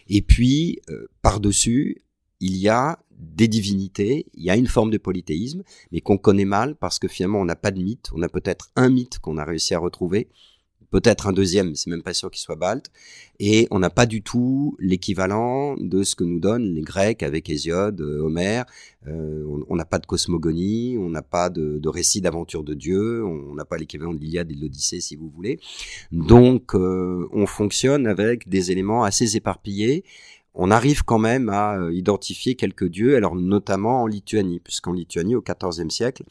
Et 0.07 0.23
puis, 0.23 0.79
euh, 0.89 1.05
par-dessus, 1.21 2.01
il 2.39 2.57
y 2.57 2.67
a 2.69 2.97
des 3.11 3.47
divinités, 3.47 4.25
il 4.33 4.43
y 4.43 4.49
a 4.49 4.55
une 4.55 4.67
forme 4.67 4.91
de 4.91 4.97
polythéisme, 4.97 5.63
mais 5.91 6.01
qu'on 6.01 6.17
connaît 6.17 6.45
mal 6.45 6.75
parce 6.75 6.99
que 6.99 7.07
finalement 7.07 7.41
on 7.41 7.45
n'a 7.45 7.55
pas 7.55 7.71
de 7.71 7.81
mythe, 7.81 8.09
on 8.13 8.21
a 8.21 8.29
peut-être 8.29 8.71
un 8.75 8.89
mythe 8.89 9.19
qu'on 9.19 9.37
a 9.37 9.43
réussi 9.43 9.73
à 9.73 9.79
retrouver, 9.79 10.29
peut-être 10.91 11.27
un 11.27 11.33
deuxième, 11.33 11.75
c'est 11.75 11.89
même 11.89 12.03
pas 12.03 12.13
sûr 12.13 12.31
qu'il 12.31 12.41
soit 12.41 12.55
balte. 12.55 12.89
Et 13.39 13.67
on 13.71 13.79
n'a 13.79 13.89
pas 13.89 14.05
du 14.05 14.21
tout 14.21 14.75
l'équivalent 14.79 15.75
de 15.77 16.03
ce 16.03 16.15
que 16.15 16.23
nous 16.23 16.39
donnent 16.39 16.73
les 16.73 16.81
Grecs 16.81 17.23
avec 17.23 17.49
Hésiode, 17.49 18.01
euh, 18.01 18.21
Homère. 18.21 18.65
Euh, 19.07 19.45
on 19.69 19.75
n'a 19.75 19.85
pas 19.85 19.99
de 19.99 20.05
cosmogonie, 20.05 20.97
on 20.97 21.09
n'a 21.09 21.21
pas 21.21 21.49
de, 21.49 21.77
de 21.77 21.89
récit 21.89 22.19
d'aventure 22.19 22.63
de 22.63 22.73
Dieu, 22.73 23.23
on 23.23 23.53
n'a 23.53 23.63
pas 23.63 23.77
l'équivalent 23.77 24.13
de 24.13 24.19
l'Iliade 24.19 24.51
et 24.51 24.55
de 24.55 24.61
l'Odyssée, 24.61 24.99
si 24.99 25.15
vous 25.15 25.29
voulez. 25.29 25.59
Donc, 26.11 26.75
euh, 26.75 27.27
on 27.31 27.45
fonctionne 27.45 28.07
avec 28.07 28.49
des 28.49 28.71
éléments 28.71 29.03
assez 29.03 29.37
éparpillés 29.37 30.03
on 30.59 30.71
arrive 30.71 31.03
quand 31.03 31.19
même 31.19 31.49
à 31.49 31.77
euh, 31.77 31.93
identifier 31.93 32.55
quelques 32.55 32.89
dieux, 32.89 33.15
alors 33.15 33.35
notamment 33.35 34.01
en 34.01 34.07
Lituanie, 34.07 34.59
puisqu'en 34.59 34.91
Lituanie, 34.91 35.35
au 35.35 35.43
XIVe 35.43 35.89
siècle, 35.89 36.23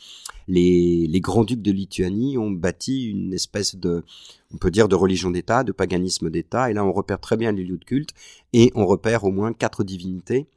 les, 0.48 1.06
les 1.08 1.20
grands-ducs 1.20 1.62
de 1.62 1.70
Lituanie 1.70 2.36
ont 2.36 2.50
bâti 2.50 3.08
une 3.08 3.32
espèce 3.32 3.76
de, 3.76 4.04
on 4.52 4.58
peut 4.58 4.72
dire, 4.72 4.88
de 4.88 4.96
religion 4.96 5.30
d'État, 5.30 5.62
de 5.62 5.70
paganisme 5.70 6.28
d'État, 6.28 6.70
et 6.70 6.74
là 6.74 6.84
on 6.84 6.92
repère 6.92 7.20
très 7.20 7.36
bien 7.36 7.52
les 7.52 7.64
lieux 7.64 7.78
de 7.78 7.84
culte, 7.84 8.10
et 8.52 8.72
on 8.74 8.84
repère 8.84 9.22
au 9.24 9.30
moins 9.30 9.52
quatre 9.52 9.84
divinités 9.84 10.48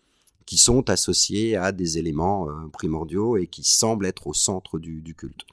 qui 0.47 0.57
sont 0.57 0.89
associées 0.89 1.55
à 1.55 1.71
des 1.71 1.99
éléments 1.99 2.49
euh, 2.49 2.67
primordiaux 2.73 3.37
et 3.37 3.45
qui 3.45 3.63
semblent 3.63 4.07
être 4.07 4.25
au 4.25 4.33
centre 4.33 4.79
du, 4.79 5.01
du 5.01 5.13
culte. 5.13 5.45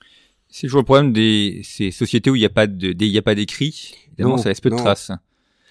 C'est 0.49 0.69
toujours 0.69 0.81
le 0.81 0.87
problème 0.87 1.13
des 1.13 1.61
ces 1.65 1.91
sociétés 1.91 2.31
où 2.31 2.35
il 2.35 2.41
n'y 2.41 2.47
a 2.47 2.51
pas 2.51 2.67
de, 2.67 2.95
il 2.99 3.09
y 3.09 3.19
a 3.19 3.23
pas 3.23 3.35
d'écrit. 3.35 3.93
Évidemment, 4.07 4.39
ça 4.39 4.49
laisse 4.49 4.63
peu 4.63 4.71
de 4.71 4.77
traces. 4.77 5.11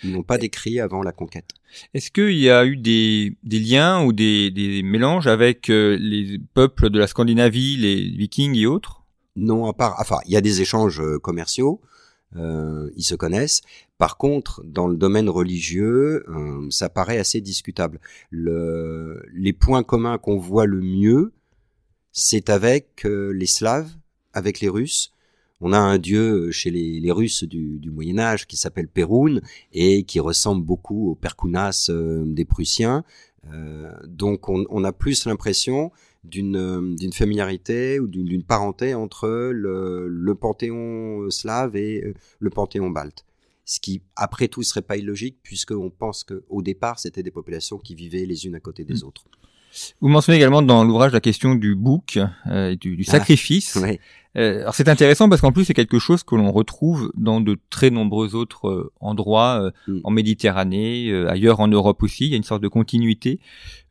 Ils 0.05 0.11
n'ont 0.11 0.23
pas 0.23 0.37
décrit 0.37 0.79
avant 0.79 1.01
la 1.01 1.11
conquête. 1.11 1.49
Est-ce 1.93 2.11
qu'il 2.11 2.37
y 2.37 2.49
a 2.49 2.63
eu 2.65 2.77
des, 2.77 3.35
des 3.43 3.59
liens 3.59 4.03
ou 4.05 4.13
des, 4.13 4.51
des 4.51 4.83
mélanges 4.83 5.25
avec 5.27 5.69
euh, 5.69 5.97
les 5.99 6.39
peuples 6.53 6.89
de 6.91 6.99
la 6.99 7.07
Scandinavie, 7.07 7.77
les 7.77 8.09
Vikings 8.09 8.55
et 8.55 8.67
autres? 8.67 9.03
Non, 9.35 9.65
à 9.65 9.73
part, 9.73 9.95
enfin, 9.99 10.19
il 10.25 10.31
y 10.31 10.37
a 10.37 10.41
des 10.41 10.61
échanges 10.61 11.01
euh, 11.01 11.17
commerciaux. 11.17 11.81
Euh, 12.35 12.89
ils 12.95 13.03
se 13.03 13.15
connaissent. 13.15 13.61
Par 13.97 14.17
contre, 14.17 14.61
dans 14.63 14.87
le 14.87 14.97
domaine 14.97 15.29
religieux, 15.29 16.23
euh, 16.29 16.69
ça 16.69 16.89
paraît 16.89 17.17
assez 17.17 17.41
discutable. 17.41 17.99
Le, 18.29 19.23
les 19.33 19.53
points 19.53 19.83
communs 19.83 20.17
qu'on 20.17 20.37
voit 20.37 20.65
le 20.65 20.81
mieux, 20.81 21.33
c'est 22.11 22.49
avec 22.49 23.05
les 23.05 23.45
Slaves, 23.45 23.89
avec 24.33 24.61
les 24.61 24.69
Russes, 24.69 25.11
on 25.65 25.73
a 25.73 25.79
un 25.79 25.97
dieu 25.97 26.51
chez 26.51 26.69
les, 26.69 27.11
Russes 27.11 27.43
du, 27.43 27.89
Moyen 27.89 28.19
Âge 28.19 28.45
qui 28.45 28.55
s'appelle 28.55 28.87
Perun 28.87 29.39
et 29.73 30.03
qui 30.03 30.19
ressemble 30.19 30.63
beaucoup 30.63 31.09
au 31.09 31.15
Perkunas 31.15 31.87
euh, 31.89 32.23
des 32.23 32.45
Prussiens. 32.45 33.03
Euh, 33.51 33.91
donc 34.05 34.47
on, 34.47 34.83
a 34.83 34.91
plus 34.93 35.25
l'impression 35.25 35.91
d'une 36.23 37.11
familiarité 37.13 37.99
ou 37.99 38.07
d'une 38.07 38.43
parenté 38.43 38.93
entre 38.93 39.27
le, 39.51 40.35
panthéon 40.39 41.31
slave 41.31 41.75
et 41.75 42.03
euh, 42.03 42.13
le 42.37 42.49
panthéon 42.51 42.91
balte. 42.91 43.25
ce 43.65 43.79
qui, 43.79 44.03
après 44.15 44.47
tout, 44.47 44.61
serait 44.61 44.83
pas 44.83 44.97
illogique, 44.97 45.39
puisqu'on 45.41 45.89
pense 45.89 46.23
qu'au 46.23 46.61
départ, 46.61 46.99
c'était 46.99 47.23
des 47.23 47.31
populations 47.31 47.79
qui 47.79 47.95
vivaient 47.95 48.27
les 48.27 48.45
unes 48.45 48.53
à 48.53 48.59
côté 48.59 48.83
des 48.83 49.01
Mm. 49.01 49.07
autres. 49.07 49.25
Vous 50.01 50.07
mentionnez 50.09 50.37
également 50.37 50.61
dans 50.61 50.83
l'ouvrage 50.83 51.11
la 51.11 51.19
question 51.21 51.55
du 51.55 51.75
bouc, 51.75 52.19
euh, 52.47 52.75
du, 52.75 52.95
du 52.95 53.03
Ah, 53.07 53.11
sacrifice. 53.11 53.75
Ouais. 53.75 53.99
Euh, 54.37 54.61
alors 54.61 54.75
c'est 54.75 54.89
intéressant 54.89 55.29
parce 55.29 55.39
qu'en 55.39 55.53
plus 55.53 55.63
c'est 55.63 55.73
quelque 55.73 55.97
chose 55.97 56.23
que 56.23 56.35
l'on 56.35 56.51
retrouve 56.51 57.09
dans 57.15 57.39
de 57.39 57.57
très 57.69 57.89
nombreux 57.89 58.35
autres 58.35 58.67
euh, 58.67 58.91
endroits 58.99 59.61
euh, 59.61 59.71
Mm. 59.87 59.99
en 60.03 60.11
Méditerranée, 60.11 61.09
euh, 61.09 61.29
ailleurs 61.29 61.61
en 61.61 61.69
Europe 61.69 62.03
aussi. 62.03 62.25
Il 62.25 62.31
y 62.31 62.33
a 62.33 62.37
une 62.37 62.43
sorte 62.43 62.61
de 62.61 62.67
continuité. 62.67 63.39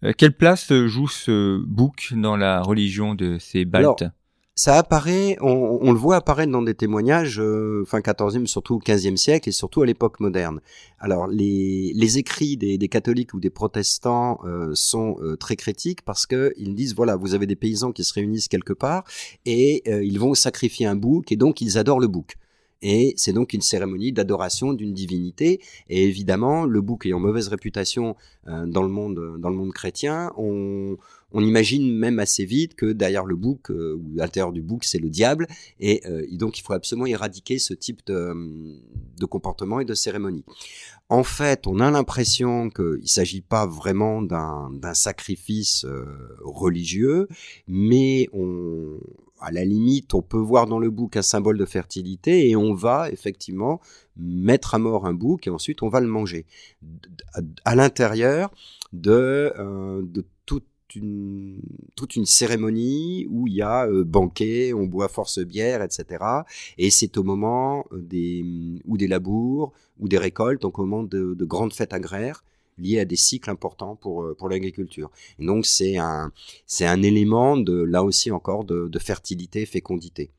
Euh, 0.05 0.13
quelle 0.17 0.33
place 0.37 0.71
joue 0.87 1.09
ce 1.09 1.59
bouc 1.65 2.13
dans 2.15 2.37
la 2.37 2.61
religion 2.61 3.15
de 3.15 3.39
ces 3.39 3.65
Baltes? 3.65 4.03
Alors, 4.03 4.13
ça 4.57 4.79
apparaît, 4.79 5.37
on, 5.41 5.79
on 5.83 5.93
le 5.93 5.99
voit 5.99 6.17
apparaître 6.17 6.53
dans 6.53 6.63
des 6.63 6.75
témoignages 6.75 7.41
euh, 7.41 7.85
fin 7.87 7.99
14e, 7.99 8.47
surtout 8.47 8.77
au 8.77 8.79
15e 8.79 9.17
siècle 9.17 9.49
et 9.49 9.53
surtout 9.53 9.83
à 9.83 9.87
l'époque 9.87 10.21
moderne. 10.21 10.61
Alors 11.01 11.27
les, 11.27 11.93
les 11.93 12.19
écrits 12.19 12.57
des, 12.57 12.79
des 12.79 12.89
catholiques 12.89 13.35
ou 13.35 13.41
des 13.41 13.51
protestants 13.51 14.39
euh, 14.45 14.71
sont 14.75 15.17
euh, 15.21 15.37
très 15.37 15.57
critiques 15.57 16.03
parce 16.03 16.27
que 16.27 16.53
ils 16.57 16.77
disent 16.77 16.95
voilà 16.95 17.17
vous 17.17 17.35
avez 17.35 17.47
des 17.47 17.57
paysans 17.57 17.91
qui 17.91 18.05
se 18.05 18.15
réunissent 18.15 18.47
quelque 18.47 18.73
part 18.73 19.03
et 19.45 19.83
euh, 19.89 20.05
ils 20.05 20.21
vont 20.21 20.35
sacrifier 20.35 20.87
un 20.87 20.95
bouc 20.95 21.33
et 21.33 21.37
donc 21.37 21.61
ils 21.61 21.77
adorent 21.77 22.01
le 22.01 22.09
bouc. 22.09 22.37
Et 22.85 23.15
c'est 23.17 23.33
donc 23.33 23.55
une 23.55 23.63
cérémonie 23.63 24.13
d'adoration 24.13 24.75
d'une 24.75 24.93
divinité. 24.93 25.61
Et 25.89 26.05
évidemment, 26.05 26.67
le 26.67 26.83
bouc 26.83 27.07
ayant 27.07 27.19
mauvaise 27.19 27.49
réputation 27.49 28.15
euh, 28.47 28.67
dans 28.67 28.83
le 28.83 28.91
monde, 28.91 29.39
dans 29.39 29.49
le 29.49 29.57
monde 29.57 29.73
chrétien, 29.73 30.31
on, 30.37 30.97
on 31.35 31.43
imagine 31.43 31.95
même 31.97 32.19
assez 32.19 32.45
vite 32.45 32.75
que 32.75 32.87
derrière 32.87 33.27
le 33.27 33.37
bouc 33.37 33.71
euh, 33.71 34.01
ou 34.01 34.19
à 34.19 34.23
l'intérieur 34.23 34.53
du 34.53 34.63
bouc, 34.63 34.85
c'est 34.85 34.99
le 34.99 35.11
diable. 35.11 35.47
Et, 35.81 36.01
euh, 36.07 36.25
et 36.31 36.37
donc, 36.37 36.59
il 36.59 36.63
faut 36.63 36.73
absolument 36.73 37.07
éradiquer 37.07 37.59
ce 37.59 37.75
type 37.75 38.01
de, 38.07 38.33
de 39.19 39.27
comportement 39.27 39.81
et 39.81 39.85
de 39.85 39.95
cérémonie. 39.95 40.45
En 41.09 41.25
fait, 41.25 41.67
on 41.67 41.81
a 41.81 41.91
l'impression 41.91 42.71
qu'il 42.71 43.01
ne 43.03 43.07
s'agit 43.07 43.43
pas 43.43 43.67
vraiment 43.67 44.23
d'un 44.23 44.95
sacrifice 44.95 45.85
euh, 45.85 46.05
religieux, 46.41 47.29
mais 47.69 48.29
à 49.41 49.51
la 49.51 49.65
limite, 49.65 50.15
on 50.15 50.23
peut 50.23 50.39
voir 50.39 50.67
dans 50.67 50.79
le 50.79 50.91
bouc 50.91 51.17
un 51.17 51.23
symbole 51.23 51.59
de 51.59 51.67
fertilité 51.67 52.49
et 52.49 52.57
on 52.57 52.73
va 52.73 53.11
effectivement 53.11 53.81
mettre 54.17 54.75
à 54.75 54.79
mort 54.79 55.07
un 55.07 55.13
bouc 55.13 55.47
et 55.47 55.51
ensuite 55.51 55.83
on 55.83 55.89
va 55.89 56.01
le 56.01 56.07
manger. 56.07 56.47
À 57.65 57.75
l'intérieur 57.75 58.51
de, 58.93 59.53
euh, 59.59 60.01
de 60.03 60.25
toute 60.47 60.67
une, 60.97 61.61
toute 61.97 62.17
une 62.17 62.27
cérémonie 62.27 63.27
où 63.31 63.47
il 63.47 63.55
y 63.55 63.63
a 63.63 63.87
euh, 63.87 64.05
banquet, 64.05 64.73
on 64.73 64.87
boit 64.87 65.09
force 65.09 65.39
bière, 65.41 65.83
etc. 65.83 66.25
Et 66.79 66.91
c'est 66.91 67.17
au 67.17 67.23
moment 67.23 67.87
euh, 67.93 68.01
des, 68.01 68.45
ou 68.87 68.97
des 68.97 69.09
labours 69.09 69.73
ou 69.99 70.09
des 70.09 70.19
récoltes, 70.19 70.63
donc 70.63 70.79
au 70.79 70.83
moment 70.85 71.03
de, 71.03 71.35
de 71.35 71.45
grandes 71.45 71.73
fêtes 71.73 71.93
agraires 71.93 72.45
liées 72.79 72.99
à 72.99 73.05
des 73.05 73.17
cycles 73.17 73.51
importants 73.51 73.97
pour, 73.97 74.23
euh, 74.23 74.35
pour 74.35 74.49
l'agriculture. 74.49 75.11
Donc 75.39 75.67
c'est 75.67 75.97
un, 75.97 76.33
un 76.81 77.03
élément 77.03 77.57
là 77.57 78.03
aussi 78.03 78.31
encore, 78.31 78.65
de, 78.65 78.89
de 78.89 78.99
fertilité, 78.99 79.67
fécondité. 79.67 80.31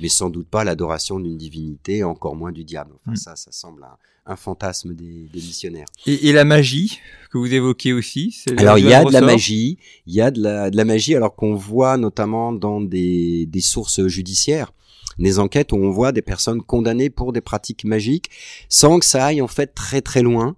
Mais 0.00 0.08
sans 0.08 0.30
doute 0.30 0.48
pas 0.48 0.64
l'adoration 0.64 1.20
d'une 1.20 1.36
divinité, 1.36 2.02
encore 2.04 2.36
moins 2.36 2.52
du 2.52 2.64
diable. 2.64 2.92
Enfin, 3.02 3.12
Mm. 3.12 3.16
ça, 3.16 3.36
ça 3.36 3.52
semble 3.52 3.84
un, 3.84 3.96
un 4.32 4.36
fantasme 4.36 4.94
des, 4.94 5.28
des 5.32 5.40
missionnaires. 5.40 5.86
et, 6.06 6.28
et 6.28 6.32
la 6.32 6.44
magie 6.44 6.98
que 7.30 7.38
vous 7.38 7.52
évoquez 7.52 7.92
aussi 7.92 8.34
Alors 8.56 8.78
il 8.78 8.86
y 8.86 8.94
a 8.94 9.04
de 9.04 9.12
la 9.12 9.20
magie, 9.20 9.78
il 10.06 10.14
y 10.14 10.20
a 10.20 10.30
de 10.30 10.40
la, 10.42 10.70
de 10.70 10.76
la 10.76 10.84
magie, 10.84 11.14
alors 11.14 11.34
qu'on 11.34 11.54
voit 11.54 11.96
notamment 11.96 12.52
dans 12.52 12.80
des, 12.80 13.46
des 13.46 13.60
sources 13.60 14.06
judiciaires, 14.06 14.72
des 15.18 15.38
enquêtes 15.38 15.72
où 15.72 15.76
on 15.76 15.90
voit 15.90 16.12
des 16.12 16.22
personnes 16.22 16.62
condamnées 16.62 17.10
pour 17.10 17.32
des 17.32 17.40
pratiques 17.42 17.84
magiques, 17.84 18.30
sans 18.68 18.98
que 18.98 19.04
ça 19.06 19.26
aille 19.26 19.42
en 19.42 19.48
fait 19.48 19.74
très 19.74 20.00
très 20.00 20.22
loin. 20.22 20.56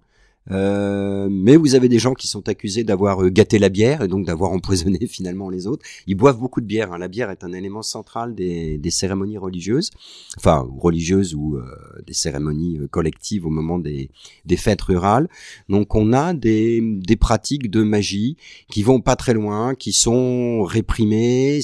Euh, 0.51 1.27
mais 1.29 1.57
vous 1.57 1.75
avez 1.75 1.89
des 1.89 1.99
gens 1.99 2.13
qui 2.13 2.27
sont 2.27 2.47
accusés 2.47 2.83
d'avoir 2.83 3.21
euh, 3.23 3.29
gâté 3.29 3.59
la 3.59 3.69
bière 3.69 4.01
et 4.01 4.07
donc 4.07 4.25
d'avoir 4.25 4.51
empoisonné 4.57 5.05
finalement 5.07 5.49
les 5.49 5.67
autres. 5.67 5.85
Ils 6.07 6.15
boivent 6.15 6.39
beaucoup 6.39 6.61
de 6.61 6.65
bière. 6.65 6.93
hein. 6.93 6.97
La 6.97 7.07
bière 7.07 7.29
est 7.29 7.43
un 7.43 7.51
élément 7.53 7.81
central 7.81 8.33
des, 8.35 8.77
des 8.77 8.91
cérémonies 8.91 9.37
religieuses, 9.37 9.91
enfin 10.37 10.67
religieuses 10.79 11.35
ou 11.35 11.57
euh, 11.57 11.65
des 12.05 12.13
cérémonies 12.13 12.79
euh, 12.79 12.87
collectives 12.87 13.45
au 13.45 13.49
moment 13.49 13.77
des, 13.77 14.09
des 14.45 14.57
fêtes 14.57 14.81
rurales. 14.81 15.27
Donc 15.69 15.95
on 15.95 16.13
a 16.13 16.33
des, 16.33 16.81
des 16.81 17.15
pratiques 17.17 17.69
de 17.69 17.83
magie 17.83 18.37
qui 18.69 18.83
vont 18.83 19.01
pas 19.01 19.15
très 19.15 19.33
loin, 19.33 19.75
qui 19.75 19.91
sont 19.91 20.63
réprimées 20.63 21.59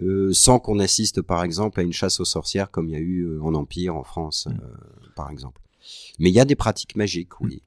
euh, 0.00 0.32
sans 0.32 0.58
qu'on 0.58 0.78
assiste 0.78 1.20
par 1.20 1.44
exemple 1.44 1.80
à 1.80 1.82
une 1.82 1.92
chasse 1.92 2.20
aux 2.20 2.24
sorcières 2.24 2.70
comme 2.70 2.88
il 2.88 2.92
y 2.92 2.96
a 2.96 3.00
eu 3.00 3.38
en 3.40 3.54
Empire 3.54 3.94
en 3.96 4.04
France 4.04 4.48
euh, 4.48 4.54
par 5.14 5.30
exemple. 5.30 5.60
Mais 6.18 6.30
il 6.30 6.34
y 6.34 6.40
a 6.40 6.44
des 6.44 6.56
pratiques 6.56 6.96
magiques, 6.96 7.40
oui. 7.40 7.62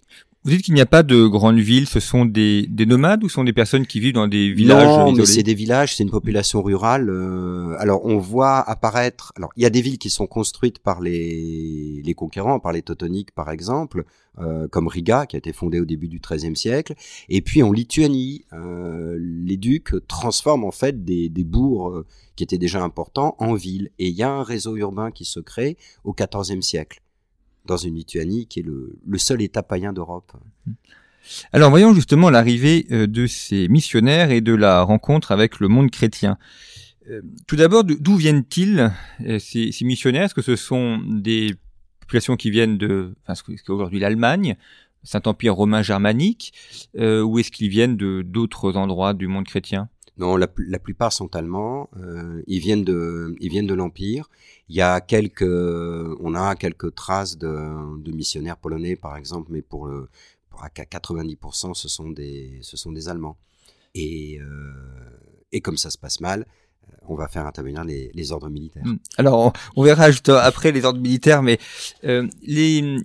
Vous 0.46 0.52
dites 0.52 0.64
qu'il 0.64 0.74
n'y 0.74 0.82
a 0.82 0.86
pas 0.86 1.04
de 1.04 1.26
grandes 1.26 1.60
villes, 1.60 1.88
ce 1.88 2.02
sont 2.02 2.26
des, 2.26 2.68
des 2.68 2.86
nomades 2.86 3.24
ou 3.24 3.30
sont 3.30 3.46
des 3.46 3.54
personnes 3.54 3.88
qui 3.88 4.02
vivent 4.02 4.16
dans 4.16 4.28
des 4.28 4.52
villages 4.52 4.98
non, 4.98 5.14
mais 5.14 5.26
c'est 5.26 5.42
des 5.42 5.54
villages, 5.54 5.96
c'est 5.96 6.04
une 6.04 6.10
population 6.12 6.62
rurale. 6.62 7.10
euh, 7.10 7.78
alors 7.80 8.04
on 8.04 8.18
voit 8.18 8.58
apparaître. 8.60 9.32
Alors 9.38 9.52
il 9.56 9.64
y 9.64 9.66
a 9.66 9.70
des 9.70 9.80
villes 9.80 9.98
qui 9.98 10.10
sont 10.10 10.28
construites 10.28 10.80
par 10.80 11.00
les, 11.00 12.02
les 12.04 12.14
conquérants, 12.14 12.60
par 12.60 12.74
les 12.74 12.82
Teutoniques 12.82 13.32
par 13.32 13.50
exemple, 13.50 14.04
euh, 14.40 14.68
comme 14.68 14.90
Riga 14.90 15.28
qui 15.28 15.38
a 15.38 15.40
été 15.40 15.54
fondée 15.54 15.80
au 15.80 15.86
début 15.86 16.10
du 16.10 16.20
XIIIe 16.20 16.58
siècle. 16.58 16.94
Et 17.30 17.42
puis 17.42 17.64
en 17.64 17.72
Lituanie, 17.72 18.44
euh, 18.52 19.18
les 19.22 19.56
ducs 19.56 19.94
transforment 20.10 20.66
en 20.66 20.72
fait 20.72 21.06
des, 21.06 21.30
des 21.30 21.46
bourgs 21.46 22.04
qui 22.36 22.44
étaient 22.44 22.58
déjà 22.58 22.84
importants 22.84 23.38
en 23.40 23.54
villes. 23.54 23.92
Et 23.98 24.10
il 24.10 24.16
y 24.16 24.24
a 24.24 24.30
un 24.30 24.44
réseau 24.44 24.76
urbain 24.76 25.10
qui 25.12 25.24
se 25.24 25.40
crée 25.40 25.78
au 26.04 26.14
XIVe 26.14 26.62
siècle 26.62 27.03
dans 27.66 27.78
une 27.78 27.96
Lituanie 27.96 28.48
qui 28.48 28.60
est 28.60 28.64
le, 28.64 28.98
seul 29.18 29.42
État 29.42 29.64
païen 29.64 29.94
d'Europe. 29.94 30.34
Alors 31.54 31.70
voyons 31.70 31.94
justement 31.94 32.30
l'arrivée 32.30 32.86
euh, 32.92 33.08
de 33.08 33.28
ces 33.28 33.70
missionnaires 33.70 34.32
et 34.32 34.42
de 34.42 34.54
la 34.54 34.82
rencontre 34.82 35.32
avec 35.32 35.60
le 35.60 35.70
monde 35.70 35.90
chrétien. 35.90 36.38
Euh, 37.10 37.22
Tout 37.48 37.56
d'abord, 37.56 37.84
d'où 37.86 38.16
viennent-ils 38.18 38.92
euh, 39.26 39.40
ces, 39.40 39.72
missionnaires? 39.84 40.24
Est-ce 40.24 40.34
que 40.34 40.42
ce 40.42 40.58
sont 40.58 41.00
des 41.08 41.56
populations 42.02 42.36
qui 42.36 42.50
viennent 42.50 42.78
de, 42.78 43.16
enfin, 43.24 43.36
ce 43.36 43.44
que- 43.44 43.56
ce 43.56 43.64
qu'est 43.64 43.72
aujourd'hui 43.72 44.00
l'Allemagne, 44.00 44.58
Saint-Empire 45.04 45.56
romain 45.56 45.82
germanique, 45.82 46.54
ou 46.98 47.40
est-ce 47.40 47.52
qu'ils 47.52 47.68
viennent 47.68 47.98
de 47.98 48.22
d'autres 48.22 48.78
endroits 48.78 49.14
du 49.14 49.28
monde 49.28 49.46
chrétien? 49.46 49.90
Non, 50.18 50.38
la, 50.38 50.48
pl- 50.48 50.70
la 50.70 50.80
plupart 50.80 51.12
sont 51.12 51.36
allemands. 51.36 51.90
euh, 51.98 52.42
ils 52.48 52.60
viennent 52.60 52.84
de, 52.84 53.36
ils 53.40 53.50
viennent 53.50 53.68
de 53.68 53.74
l'empire. 53.74 54.30
Il 54.70 54.76
y 54.76 54.82
a 54.82 55.02
quelques, 55.02 55.42
on 55.44 56.36
a 56.36 56.56
quelques 56.56 56.94
traces 56.96 57.38
de, 57.38 58.12
missionnaires 58.12 58.58
polonais, 58.58 58.96
par 58.96 59.18
exemple, 59.18 59.52
mais 59.52 59.62
pour 59.62 59.88
à 60.62 60.70
90%, 60.70 61.74
ce 61.74 61.88
sont 61.90 62.10
des, 62.12 62.60
ce 62.62 62.78
sont 62.78 62.92
des 62.92 63.10
Allemands. 63.10 63.38
Et, 63.96 64.40
euh, 64.40 64.74
et 65.52 65.62
comme 65.62 65.78
ça 65.78 65.90
se 65.90 65.98
passe 65.98 66.20
mal, 66.22 66.46
on 67.08 67.16
va 67.16 67.28
faire 67.28 67.46
intervenir 67.46 67.84
les, 67.84 68.12
les 68.14 68.32
ordres 68.32 68.50
militaires. 68.50 68.86
Hmm. 68.86 68.98
Alors, 69.18 69.40
on, 69.48 69.54
on 69.76 69.84
verra 69.84 70.10
juste 70.12 70.30
après 70.30 70.72
les 70.72 70.86
ordres 70.86 71.02
militaires, 71.02 71.44
mais 71.44 71.60
euh, 72.06 72.28
les, 72.42 72.98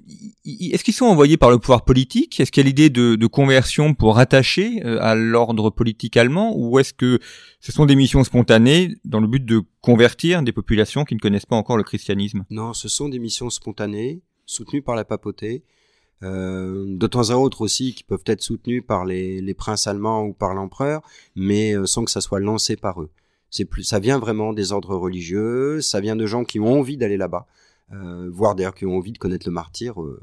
est-ce 0.44 0.84
qu'ils 0.84 0.94
sont 0.94 1.06
envoyés 1.06 1.36
par 1.36 1.50
le 1.50 1.58
pouvoir 1.58 1.84
politique? 1.84 2.38
Est-ce 2.40 2.52
qu'il 2.52 2.62
y 2.62 2.66
a 2.66 2.68
l'idée 2.68 2.90
de, 2.90 3.16
de 3.16 3.26
conversion 3.26 3.94
pour 3.94 4.16
rattacher 4.16 4.82
euh, 4.84 4.98
à 5.02 5.14
l'ordre 5.14 5.70
politique 5.70 6.16
allemand, 6.16 6.52
ou 6.56 6.78
est-ce 6.78 6.92
que 6.92 7.18
ce 7.60 7.72
sont 7.72 7.86
des 7.86 7.96
missions 7.96 8.22
spontanées 8.24 8.94
dans 9.04 9.20
le 9.20 9.26
but 9.26 9.44
de 9.44 9.62
convertir 9.80 10.42
des 10.42 10.52
populations 10.52 11.04
qui 11.04 11.14
ne 11.14 11.20
connaissent 11.20 11.46
pas 11.46 11.56
encore 11.56 11.76
le 11.76 11.82
christianisme? 11.82 12.44
Non, 12.50 12.74
ce 12.74 12.88
sont 12.88 13.08
des 13.08 13.18
missions 13.18 13.50
spontanées, 13.50 14.22
soutenues 14.46 14.82
par 14.82 14.94
la 14.94 15.04
papauté, 15.04 15.64
euh, 16.22 16.84
de 16.86 17.06
temps 17.06 17.30
à 17.30 17.34
autre 17.34 17.60
aussi, 17.60 17.94
qui 17.94 18.04
peuvent 18.04 18.24
être 18.26 18.42
soutenues 18.42 18.82
par 18.82 19.04
les, 19.04 19.40
les 19.40 19.54
princes 19.54 19.86
allemands 19.86 20.24
ou 20.24 20.32
par 20.32 20.54
l'empereur, 20.54 21.02
mais 21.36 21.74
sans 21.84 22.04
que 22.04 22.10
ça 22.10 22.20
soit 22.20 22.40
lancé 22.40 22.76
par 22.76 23.00
eux. 23.02 23.10
C'est 23.50 23.64
plus, 23.64 23.82
ça 23.82 23.98
vient 23.98 24.18
vraiment 24.18 24.52
des 24.52 24.72
ordres 24.72 24.94
religieux, 24.96 25.80
ça 25.80 26.00
vient 26.00 26.16
de 26.16 26.26
gens 26.26 26.44
qui 26.44 26.60
ont 26.60 26.78
envie 26.80 26.96
d'aller 26.96 27.16
là-bas, 27.16 27.46
euh, 27.92 28.28
voire 28.30 28.54
d'ailleurs 28.54 28.74
qui 28.74 28.84
ont 28.86 28.96
envie 28.96 29.12
de 29.12 29.18
connaître 29.18 29.46
le 29.46 29.52
martyr. 29.52 30.00
euh, 30.02 30.20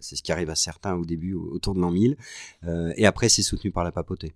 c'est 0.00 0.14
ce 0.14 0.22
qui 0.22 0.30
arrive 0.30 0.48
à 0.48 0.54
certains 0.54 0.94
au 0.94 1.04
début, 1.04 1.34
au- 1.34 1.50
autour 1.52 1.74
de 1.74 1.80
l'an 1.80 1.90
1000, 1.90 2.16
euh, 2.64 2.92
et 2.96 3.04
après 3.04 3.28
c'est 3.28 3.42
soutenu 3.42 3.72
par 3.72 3.82
la 3.82 3.90
papauté. 3.90 4.32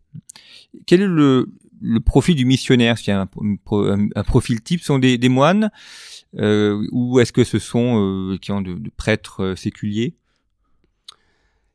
Quel 0.87 1.03
est 1.03 1.07
le, 1.07 1.49
le 1.81 2.01
profil 2.01 2.35
du 2.35 2.45
missionnaire? 2.45 2.97
A 3.07 3.13
un, 3.13 3.29
un- 3.71 4.09
un 4.15 4.25
profil 4.25 4.61
type, 4.61 4.81
ce 4.81 4.87
sont 4.87 4.99
des, 4.99 5.19
des 5.19 5.29
moines 5.29 5.71
euh, 6.37 6.85
ou 6.91 7.21
est-ce 7.21 7.33
que 7.33 7.45
ce 7.45 7.59
sont 7.61 8.37
qui 8.43 8.51
ont 8.51 8.61
de, 8.61 8.75
de 8.75 8.91
prêtres 8.91 9.55
séculiers? 9.57 10.17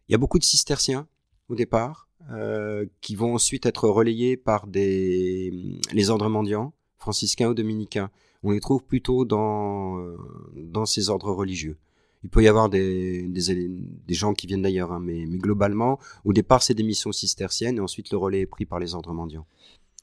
Il 0.10 0.12
y 0.12 0.16
a 0.16 0.18
beaucoup 0.18 0.40
de 0.40 0.44
cisterciens 0.44 1.08
au 1.48 1.56
départ, 1.56 2.07
euh, 2.32 2.86
qui 3.02 3.16
vont 3.16 3.36
ensuite 3.36 3.66
être 3.66 3.88
relayés 3.88 4.36
par 4.38 4.68
des, 4.68 5.80
les 5.94 6.10
ordres 6.10 6.30
mendiants, 6.30 6.74
franciscains 6.98 7.50
ou 7.50 7.54
dominicains. 7.54 8.10
On 8.44 8.52
les 8.52 8.60
trouve 8.60 8.84
plutôt 8.84 9.26
dans, 9.26 9.98
euh, 10.00 10.18
dans 10.56 10.86
ces 10.86 11.10
ordres 11.10 11.32
religieux. 11.32 11.78
Il 12.24 12.30
peut 12.30 12.44
y 12.44 12.48
avoir 12.48 12.68
des, 12.68 13.28
des, 13.28 14.14
gens 14.14 14.34
qui 14.34 14.48
viennent 14.48 14.64
d'ailleurs, 14.64 14.92
hein, 14.92 15.00
mais, 15.00 15.26
mais 15.28 15.38
globalement, 15.38 16.00
au 16.26 16.34
départ, 16.34 16.64
c'est 16.64 16.74
des 16.74 16.84
missions 16.84 17.12
cisterciennes 17.12 17.78
et 17.78 17.82
ensuite 17.82 18.12
le 18.12 18.18
relais 18.18 18.42
est 18.42 18.46
pris 18.48 18.66
par 18.66 18.80
les 18.80 18.96
ordres 18.96 19.14
mendiants. 19.14 19.46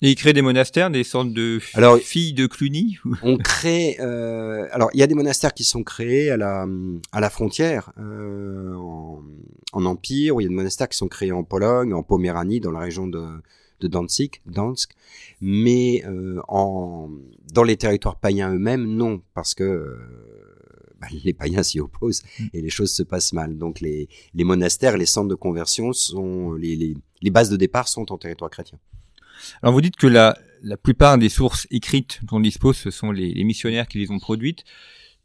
Et 0.05 0.11
ils 0.11 0.17
créent 0.17 0.35
des 0.35 0.43
monastères, 0.43 0.91
des 0.91 1.03
sortes 1.03 1.33
de 1.33 1.61
Alors, 1.73 1.97
filles 1.97 2.35
de 2.35 2.47
Cluny 2.47 2.99
On 3.23 3.39
crée. 3.39 3.97
Euh, 4.01 4.69
alors, 4.71 4.91
il 4.93 5.01
y 5.01 5.03
a 5.03 5.07
des 5.07 5.15
monastères 5.15 5.55
qui 5.55 5.65
sont 5.65 5.83
créés 5.83 6.29
à 6.29 6.37
la 6.37 6.67
à 7.11 7.21
la 7.21 7.31
frontière 7.31 7.91
euh, 7.99 8.75
en, 8.75 9.23
en, 9.73 9.85
empire. 9.87 10.37
Où 10.37 10.43
il 10.43 10.45
y 10.45 10.47
a 10.47 10.51
des 10.51 10.55
monastères 10.55 10.91
qui 10.91 10.99
sont 10.99 11.09
créés 11.09 11.33
en 11.33 11.43
Pologne, 11.43 11.95
en 11.95 12.03
Poméranie, 12.03 12.61
dans 12.61 12.71
la 12.71 12.81
région 12.81 13.07
de 13.07 13.25
de 13.81 13.89
Danzig, 13.89 14.43
Dansk. 14.45 14.91
Mais 15.41 16.05
euh, 16.07 16.39
en 16.49 17.09
dans 17.55 17.63
les 17.63 17.79
territoires 17.79 18.17
païens 18.17 18.53
eux-mêmes, 18.53 18.85
non, 18.85 19.23
parce 19.33 19.55
que 19.55 19.97
bah, 21.01 21.07
les 21.25 21.33
païens 21.33 21.63
s'y 21.63 21.81
opposent 21.81 22.23
et 22.53 22.61
les 22.61 22.69
choses 22.69 22.93
se 22.93 23.03
passent 23.03 23.33
mal. 23.33 23.57
Donc 23.57 23.81
les 23.81 24.11
les 24.35 24.45
monastères, 24.45 24.99
les 24.99 25.07
centres 25.07 25.29
de 25.29 25.35
conversion 25.35 25.95
sont 25.95 26.53
les 26.53 26.77
les, 26.77 26.95
les 27.23 27.31
bases 27.31 27.49
de 27.49 27.57
départ 27.57 27.89
sont 27.89 28.13
en 28.13 28.19
territoire 28.19 28.51
chrétien. 28.51 28.79
Alors 29.63 29.73
vous 29.75 29.81
dites 29.81 29.97
que 29.97 30.07
la, 30.07 30.37
la 30.63 30.77
plupart 30.77 31.19
des 31.19 31.29
sources 31.29 31.67
écrites 31.71 32.21
dont 32.25 32.37
on 32.37 32.41
dispose, 32.41 32.77
ce 32.77 32.91
sont 32.91 33.11
les, 33.11 33.33
les 33.33 33.45
missionnaires 33.45 33.89
qui 33.89 33.99
les 33.99 34.11
ont 34.11 34.19
produites. 34.19 34.65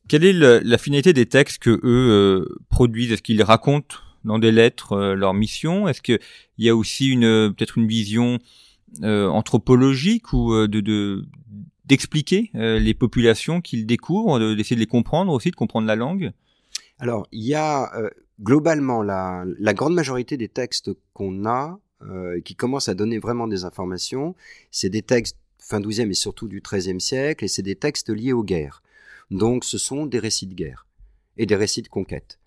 Quelle 0.07 0.25
est 0.25 0.33
le- 0.33 0.59
la 0.63 0.77
finalité 0.77 1.13
des 1.13 1.27
textes 1.27 1.59
que 1.61 1.69
eux 1.69 1.79
euh, 1.83 2.57
produisent? 2.69 3.11
Est-ce 3.11 3.21
qu'ils 3.21 3.43
racontent 3.43 3.97
dans 4.25 4.39
des 4.39 4.51
lettres 4.51 4.93
euh, 4.93 5.15
leur 5.15 5.33
mission? 5.33 5.87
Est-ce 5.87 6.01
qu'il 6.01 6.19
y 6.57 6.69
a 6.69 6.75
aussi 6.75 7.09
une 7.09 7.25
euh, 7.25 7.49
peut-être 7.51 7.77
une 7.77 7.87
vision 7.87 8.39
euh, 9.03 9.27
anthropologique 9.27 10.33
ou 10.33 10.53
euh, 10.53 10.67
de 10.67 10.79
de- 10.79 11.25
d'expliquer 11.85 12.51
euh, 12.55 12.79
les 12.79 12.93
populations 12.93 13.61
qu'ils 13.61 13.85
découvrent, 13.85 14.39
de- 14.39 14.55
d'essayer 14.55 14.75
de 14.75 14.81
les 14.81 14.87
comprendre 14.87 15.31
aussi, 15.31 15.51
de 15.51 15.55
comprendre 15.55 15.87
la 15.87 15.95
langue? 15.95 16.31
Alors, 16.97 17.27
il 17.31 17.43
y 17.45 17.55
a 17.55 17.91
globalement 18.41 19.01
la, 19.03 19.43
la 19.59 19.73
grande 19.73 19.93
majorité 19.93 20.37
des 20.37 20.49
textes 20.49 20.91
qu'on 21.13 21.45
a, 21.45 21.79
euh, 22.01 22.39
qui 22.39 22.55
commencent 22.55 22.87
à 22.87 22.93
donner 22.93 23.19
vraiment 23.19 23.45
des 23.45 23.65
informations, 23.65 24.33
c'est 24.71 24.89
des 24.89 25.01
textes 25.01 25.37
fin 25.57 25.81
12e 25.81 26.09
et 26.09 26.13
surtout 26.13 26.47
du 26.47 26.61
13e 26.61 26.99
siècle, 26.99 27.43
et 27.43 27.49
c'est 27.49 27.61
des 27.61 27.75
textes 27.75 28.09
liés 28.09 28.31
aux 28.31 28.43
guerres. 28.43 28.81
Donc, 29.31 29.65
ce 29.65 29.77
sont 29.77 30.05
des 30.05 30.17
récits 30.17 30.47
de 30.47 30.53
guerre 30.53 30.87
et 31.37 31.45
des 31.45 31.57
récits 31.57 31.81
de 31.81 31.89
conquête. 31.89 32.39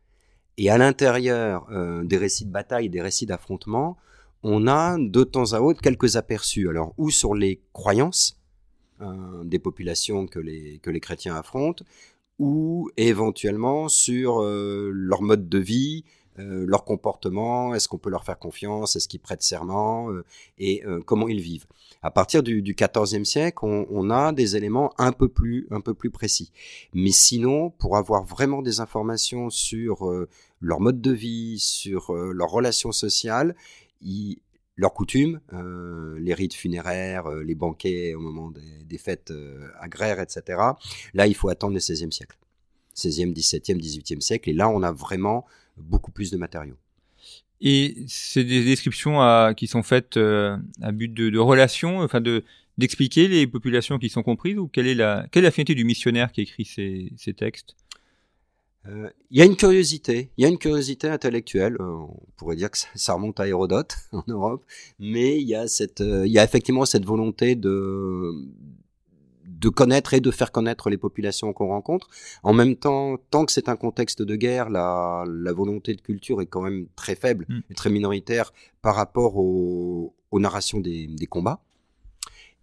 Et 0.56 0.70
à 0.70 0.78
l'intérieur 0.78 1.68
euh, 1.70 2.02
des 2.02 2.16
récits 2.16 2.46
de 2.46 2.50
bataille, 2.50 2.88
des 2.88 3.02
récits 3.02 3.26
d'affrontement, 3.26 3.98
on 4.42 4.66
a 4.66 4.96
de 4.98 5.22
temps 5.22 5.52
à 5.52 5.60
autre 5.60 5.82
quelques 5.82 6.16
aperçus. 6.16 6.70
Alors, 6.70 6.94
ou 6.96 7.10
sur 7.10 7.34
les 7.34 7.60
croyances 7.74 8.40
euh, 9.02 9.44
des 9.44 9.58
populations 9.58 10.26
que 10.26 10.38
les, 10.38 10.78
que 10.82 10.88
les 10.88 11.00
chrétiens 11.00 11.36
affrontent, 11.36 11.84
ou 12.38 12.90
éventuellement 12.96 13.88
sur 13.88 14.40
leur 14.42 15.20
mode 15.20 15.50
de 15.50 15.58
vie, 15.58 16.04
leur 16.44 16.84
comportement, 16.84 17.74
est-ce 17.74 17.88
qu'on 17.88 17.98
peut 17.98 18.10
leur 18.10 18.24
faire 18.24 18.38
confiance, 18.38 18.96
est-ce 18.96 19.08
qu'ils 19.08 19.20
prêtent 19.20 19.42
serment, 19.42 20.10
euh, 20.10 20.24
et 20.58 20.84
euh, 20.84 21.00
comment 21.04 21.28
ils 21.28 21.40
vivent. 21.40 21.66
À 22.02 22.10
partir 22.10 22.42
du, 22.42 22.62
14e 22.62 23.24
siècle, 23.24 23.58
on, 23.62 24.10
a 24.10 24.32
des 24.32 24.56
éléments 24.56 24.92
un 24.98 25.12
peu 25.12 25.28
plus, 25.28 25.68
un 25.70 25.80
peu 25.80 25.94
plus 25.94 26.10
précis. 26.10 26.50
Mais 26.94 27.12
sinon, 27.12 27.70
pour 27.70 27.96
avoir 27.96 28.24
vraiment 28.24 28.60
des 28.60 28.80
informations 28.80 29.50
sur 29.50 30.08
euh, 30.08 30.28
leur 30.60 30.80
mode 30.80 31.00
de 31.00 31.12
vie, 31.12 31.58
sur 31.60 32.12
euh, 32.12 32.32
leurs 32.32 32.50
relations 32.50 32.92
sociales, 32.92 33.54
leurs 34.76 34.94
coutumes, 34.94 35.40
euh, 35.52 36.18
les 36.18 36.34
rites 36.34 36.54
funéraires, 36.54 37.26
euh, 37.26 37.42
les 37.42 37.54
banquets 37.54 38.14
au 38.14 38.20
moment 38.20 38.50
des, 38.50 38.98
fêtes 38.98 39.30
euh, 39.30 39.68
agraires, 39.80 40.20
etc. 40.20 40.58
Là, 41.14 41.26
il 41.26 41.34
faut 41.34 41.48
attendre 41.48 41.74
le 41.74 41.80
16e 41.80 42.10
siècle. 42.10 42.38
16e, 42.96 43.32
17e, 43.32 43.80
18e 43.80 44.20
siècle. 44.20 44.50
Et 44.50 44.52
là, 44.52 44.68
on 44.68 44.82
a 44.82 44.92
vraiment 44.92 45.46
beaucoup 45.76 46.10
plus 46.10 46.30
de 46.30 46.36
matériaux. 46.36 46.76
Et 47.60 48.04
c'est 48.08 48.44
des 48.44 48.64
descriptions 48.64 49.20
à, 49.20 49.54
qui 49.56 49.68
sont 49.68 49.82
faites 49.82 50.16
euh, 50.16 50.56
à 50.80 50.90
but 50.92 51.12
de, 51.12 51.30
de 51.30 51.38
relation, 51.38 52.00
enfin 52.00 52.20
de 52.20 52.44
d'expliquer 52.78 53.28
les 53.28 53.46
populations 53.46 53.98
qui 53.98 54.08
sont 54.08 54.22
comprises 54.22 54.56
ou 54.58 54.66
quelle 54.66 54.86
est 54.86 54.94
la 54.94 55.26
quelle 55.30 55.44
est 55.44 55.74
du 55.74 55.84
missionnaire 55.84 56.32
qui 56.32 56.40
écrit 56.40 56.64
ces, 56.64 57.12
ces 57.16 57.34
textes? 57.34 57.76
Euh, 58.88 59.08
Il 59.30 59.38
y 59.38 59.42
a 59.42 59.44
une 59.44 59.54
curiosité, 59.56 60.30
il 60.36 60.42
y 60.42 60.44
a 60.44 60.48
une 60.48 60.58
curiosité 60.58 61.08
intellectuelle. 61.08 61.76
euh, 61.78 61.84
on 61.84 62.18
pourrait 62.36 62.56
dire 62.56 62.70
que 62.70 62.78
ça, 62.78 62.88
ça 62.96 63.14
remonte 63.14 63.38
à 63.38 63.46
Hérodote 63.46 63.94
en 64.12 64.24
Europe, 64.26 64.64
mais 64.98 65.40
il 65.40 65.46
y 65.46 65.54
a 65.54 65.68
cette, 65.68 66.00
euh, 66.00 66.26
il 66.26 66.32
y 66.32 66.38
a 66.38 66.44
effectivement 66.44 66.84
cette 66.84 67.04
volonté 67.04 67.54
de 67.54 68.32
de 69.62 69.68
connaître 69.68 70.12
et 70.12 70.20
de 70.20 70.30
faire 70.30 70.50
connaître 70.52 70.90
les 70.90 70.98
populations 70.98 71.52
qu'on 71.52 71.68
rencontre. 71.68 72.08
En 72.42 72.52
même 72.52 72.76
temps, 72.76 73.16
tant 73.30 73.44
que 73.46 73.52
c'est 73.52 73.68
un 73.68 73.76
contexte 73.76 74.20
de 74.20 74.34
guerre, 74.36 74.68
la, 74.68 75.24
la 75.28 75.52
volonté 75.52 75.94
de 75.94 76.00
culture 76.00 76.42
est 76.42 76.46
quand 76.46 76.62
même 76.62 76.86
très 76.96 77.14
faible 77.14 77.46
Mm. 77.48 77.60
et 77.70 77.74
très 77.74 77.90
minoritaire 77.90 78.52
par 78.82 78.94
rapport 78.94 79.36
aux, 79.36 80.14
aux 80.30 80.40
narrations 80.40 80.80
des, 80.80 81.06
des 81.06 81.26
combats. 81.26 81.60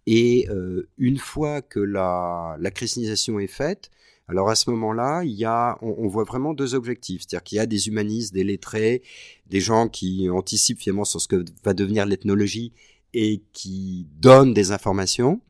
Et 0.06 0.46
euh, 0.50 0.88
une 0.98 1.18
fois 1.18 1.62
que 1.62 1.80
la, 1.80 2.56
la 2.58 2.70
christianisation 2.70 3.38
est 3.40 3.46
faite, 3.46 3.90
alors 4.28 4.48
à 4.48 4.54
ce 4.54 4.70
moment-là, 4.70 5.22
il 5.24 5.32
y 5.32 5.44
a, 5.44 5.78
on, 5.82 5.94
on 5.98 6.08
voit 6.08 6.24
vraiment 6.24 6.54
deux 6.54 6.74
objectifs, 6.74 7.22
c'est-à-dire 7.22 7.42
qu'il 7.44 7.56
y 7.56 7.60
a 7.60 7.66
des 7.66 7.88
humanistes, 7.88 8.32
des 8.32 8.44
lettrés, 8.44 9.02
des 9.46 9.60
gens 9.60 9.88
qui 9.88 10.28
anticipent 10.30 10.80
finalement 10.80 11.04
sur 11.04 11.20
ce 11.20 11.28
que 11.28 11.44
va 11.64 11.74
devenir 11.74 12.06
l'ethnologie 12.06 12.72
et 13.12 13.42
qui 13.52 14.06
donnent 14.18 14.54
des 14.54 14.70
informations 14.72 15.40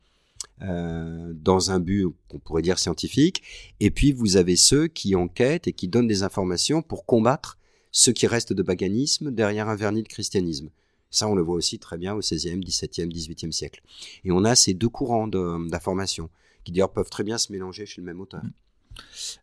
euh, 0.61 1.33
dans 1.35 1.71
un 1.71 1.79
but 1.79 2.07
qu'on 2.27 2.39
pourrait 2.39 2.61
dire 2.61 2.79
scientifique. 2.79 3.41
Et 3.79 3.89
puis 3.91 4.11
vous 4.11 4.37
avez 4.37 4.55
ceux 4.55 4.87
qui 4.87 5.15
enquêtent 5.15 5.67
et 5.67 5.73
qui 5.73 5.87
donnent 5.87 6.07
des 6.07 6.23
informations 6.23 6.81
pour 6.81 7.05
combattre 7.05 7.57
ce 7.91 8.11
qui 8.11 8.27
reste 8.27 8.53
de 8.53 8.63
paganisme 8.63 9.31
derrière 9.31 9.67
un 9.69 9.75
vernis 9.75 10.03
de 10.03 10.07
christianisme. 10.07 10.69
Ça, 11.09 11.27
on 11.27 11.35
le 11.35 11.41
voit 11.41 11.55
aussi 11.55 11.77
très 11.77 11.97
bien 11.97 12.13
au 12.13 12.19
XVIe, 12.19 12.57
XVIIe, 12.59 13.09
XVIIIe 13.09 13.51
siècle. 13.51 13.81
Et 14.23 14.31
on 14.31 14.45
a 14.45 14.55
ces 14.55 14.73
deux 14.73 14.87
courants 14.87 15.27
de- 15.27 15.69
d'informations 15.69 16.29
qui 16.63 16.71
d'ailleurs 16.71 16.93
peuvent 16.93 17.09
très 17.09 17.23
bien 17.23 17.37
se 17.37 17.51
mélanger 17.51 17.85
chez 17.85 17.99
le 17.99 18.05
même 18.05 18.21
auteur. 18.21 18.41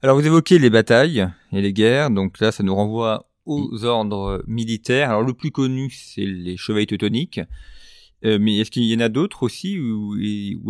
Alors 0.03 0.19
vous 0.19 0.27
évoquez 0.27 0.59
les 0.59 0.71
batailles 0.71 1.27
et 1.53 1.61
les 1.61 1.73
guerres, 1.73 2.11
donc 2.11 2.39
là 2.41 2.53
ça 2.53 2.63
nous 2.63 2.75
renvoie 2.75 3.29
aux 3.45 3.85
ordres 3.85 4.43
militaires. 4.47 5.11
Alors 5.11 5.23
le 5.23 5.33
plus 5.35 5.51
connu 5.51 5.91
c'est 5.91 6.25
les 6.25 6.57
chevaliers 6.57 6.87
teutoniques, 6.87 7.41
Euh, 8.25 8.39
mais 8.41 8.59
est-ce 8.59 8.71
qu'il 8.71 8.83
y 8.83 8.97
en 8.97 9.01
a 9.01 9.09
d'autres 9.09 9.45
aussi 9.45 9.79
ou, 9.79 10.17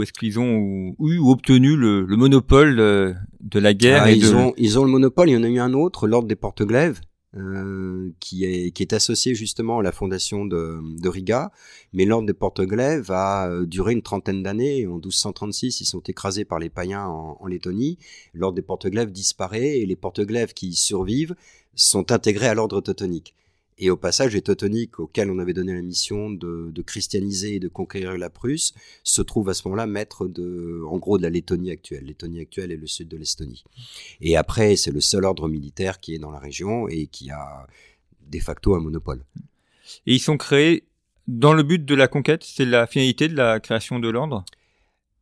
est-ce 0.02 0.12
qu'ils 0.12 0.38
ont 0.38 0.94
eu 1.00 1.18
ou 1.18 1.30
obtenu 1.30 1.76
le, 1.76 2.04
le 2.04 2.16
monopole 2.16 2.78
euh, 2.78 3.14
de 3.40 3.58
la 3.58 3.72
guerre 3.72 4.02
Ah, 4.02 4.12
et 4.12 4.16
ils, 4.16 4.30
de... 4.30 4.34
ont, 4.34 4.52
ils 4.58 4.78
ont 4.78 4.84
le 4.84 4.90
monopole. 4.90 5.30
Il 5.30 5.32
y 5.32 5.36
en 5.36 5.42
a 5.42 5.48
eu 5.48 5.58
un 5.58 5.72
autre, 5.72 6.06
l'ordre 6.06 6.28
des 6.28 6.36
Porte-Glaives, 6.36 7.00
euh, 7.36 8.10
qui, 8.20 8.44
est, 8.44 8.70
qui 8.72 8.82
est 8.82 8.92
associé 8.92 9.34
justement 9.34 9.78
à 9.78 9.82
la 9.82 9.92
fondation 9.92 10.44
de, 10.44 10.78
de 11.00 11.08
Riga. 11.08 11.50
Mais 11.94 12.04
l'ordre 12.04 12.26
des 12.26 12.34
Porte-Glaives 12.34 13.10
a 13.10 13.50
duré 13.64 13.94
une 13.94 14.02
trentaine 14.02 14.42
d'années. 14.42 14.86
En 14.86 14.96
1236, 14.96 15.80
ils 15.80 15.86
sont 15.86 16.00
écrasés 16.00 16.44
par 16.44 16.58
les 16.58 16.68
païens 16.68 17.06
en, 17.06 17.38
en 17.40 17.46
Lettonie. 17.46 17.96
L'ordre 18.34 18.56
des 18.56 18.62
Porte-Glaives 18.62 19.10
disparaît 19.10 19.78
et 19.78 19.86
les 19.86 19.96
Porte-Glaives 19.96 20.52
qui 20.52 20.74
survivent 20.74 21.34
sont 21.74 22.12
intégrés 22.12 22.48
à 22.48 22.54
l'ordre 22.54 22.82
teutonique. 22.82 23.34
Et 23.78 23.90
au 23.90 23.96
passage, 23.96 24.34
les 24.34 24.42
teutoniques 24.42 24.98
auxquels 24.98 25.30
on 25.30 25.38
avait 25.38 25.52
donné 25.52 25.72
la 25.72 25.82
mission 25.82 26.30
de, 26.30 26.70
de 26.72 26.82
christianiser 26.82 27.54
et 27.54 27.60
de 27.60 27.68
conquérir 27.68 28.16
la 28.18 28.28
Prusse 28.28 28.74
se 29.04 29.22
trouvent 29.22 29.48
à 29.48 29.54
ce 29.54 29.66
moment-là 29.66 29.86
maîtres 29.86 30.26
de, 30.26 30.82
en 30.88 30.98
gros, 30.98 31.16
de 31.16 31.22
la 31.22 31.30
Lettonie 31.30 31.70
actuelle. 31.70 32.04
Lettonie 32.04 32.40
actuelle 32.40 32.72
est 32.72 32.76
le 32.76 32.86
sud 32.86 33.08
de 33.08 33.16
l'Estonie. 33.16 33.62
Et 34.20 34.36
après, 34.36 34.76
c'est 34.76 34.90
le 34.90 35.00
seul 35.00 35.24
ordre 35.24 35.48
militaire 35.48 36.00
qui 36.00 36.14
est 36.14 36.18
dans 36.18 36.32
la 36.32 36.40
région 36.40 36.88
et 36.88 37.06
qui 37.06 37.30
a 37.30 37.66
de 38.28 38.38
facto 38.40 38.74
un 38.74 38.80
monopole. 38.80 39.24
Et 40.06 40.14
ils 40.14 40.20
sont 40.20 40.36
créés 40.36 40.84
dans 41.28 41.52
le 41.52 41.62
but 41.62 41.84
de 41.84 41.94
la 41.94 42.08
conquête, 42.08 42.42
c'est 42.42 42.64
la 42.64 42.86
finalité 42.86 43.28
de 43.28 43.36
la 43.36 43.60
création 43.60 43.98
de 43.98 44.08
l'ordre? 44.08 44.44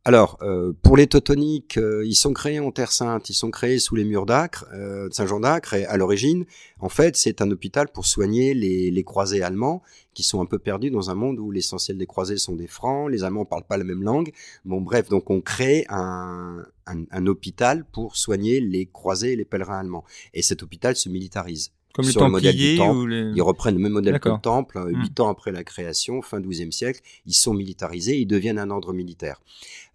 Alors, 0.07 0.37
euh, 0.41 0.71
pour 0.83 0.95
les 0.95 1.07
Teutoniques, 1.07 1.77
euh, 1.77 2.05
ils 2.05 2.15
sont 2.15 2.31
créés 2.31 2.61
en 2.61 2.71
Terre 2.71 2.93
Sainte, 2.93 3.29
ils 3.29 3.33
sont 3.33 3.51
créés 3.51 3.77
sous 3.77 3.93
les 3.93 4.05
murs 4.05 4.25
d'Acre, 4.25 4.65
euh, 4.73 5.09
Saint-Jean 5.11 5.41
d'Acre, 5.41 5.73
et 5.73 5.83
à 5.83 5.97
l'origine, 5.97 6.45
en 6.79 6.87
fait, 6.87 7.17
c'est 7.17 7.41
un 7.41 7.51
hôpital 7.51 7.89
pour 7.89 8.05
soigner 8.05 8.53
les, 8.53 8.89
les 8.89 9.03
croisés 9.03 9.41
allemands 9.41 9.83
qui 10.13 10.23
sont 10.23 10.39
un 10.39 10.45
peu 10.45 10.59
perdus 10.59 10.91
dans 10.91 11.09
un 11.09 11.13
monde 11.13 11.39
où 11.39 11.51
l'essentiel 11.51 11.97
des 11.97 12.05
croisés 12.05 12.37
sont 12.37 12.55
des 12.55 12.67
francs, 12.67 13.11
les 13.11 13.25
Allemands 13.25 13.43
parlent 13.43 13.67
pas 13.67 13.75
la 13.75 13.83
même 13.83 14.01
langue. 14.01 14.31
Bon, 14.63 14.79
bref, 14.79 15.09
donc 15.09 15.29
on 15.29 15.41
crée 15.41 15.85
un, 15.89 16.63
un, 16.85 17.03
un 17.11 17.27
hôpital 17.27 17.83
pour 17.83 18.15
soigner 18.15 18.61
les 18.61 18.85
croisés 18.85 19.33
et 19.33 19.35
les 19.35 19.43
pèlerins 19.43 19.79
allemands. 19.79 20.05
Et 20.33 20.41
cet 20.41 20.63
hôpital 20.63 20.95
se 20.95 21.09
militarise. 21.09 21.73
Comme 21.97 22.05
Sur 22.05 22.21
le 22.21 22.31
modèle 22.31 22.55
du 22.55 22.77
temple, 22.77 23.09
les... 23.09 23.31
Ils 23.35 23.41
reprennent 23.41 23.73
le 23.75 23.81
même 23.81 23.91
modèle 23.91 24.13
que 24.19 24.29
le 24.35 24.41
temple. 24.41 24.77
euh, 24.77 24.91
Hmm. 24.91 25.01
Huit 25.01 25.19
ans 25.19 25.27
après 25.29 25.51
la 25.51 25.63
création, 25.65 26.21
fin 26.21 26.39
XIIe 26.39 26.71
siècle, 26.71 27.01
ils 27.25 27.33
sont 27.33 27.53
militarisés, 27.53 28.17
ils 28.19 28.25
deviennent 28.25 28.59
un 28.59 28.69
ordre 28.69 28.93
militaire. 28.93 29.41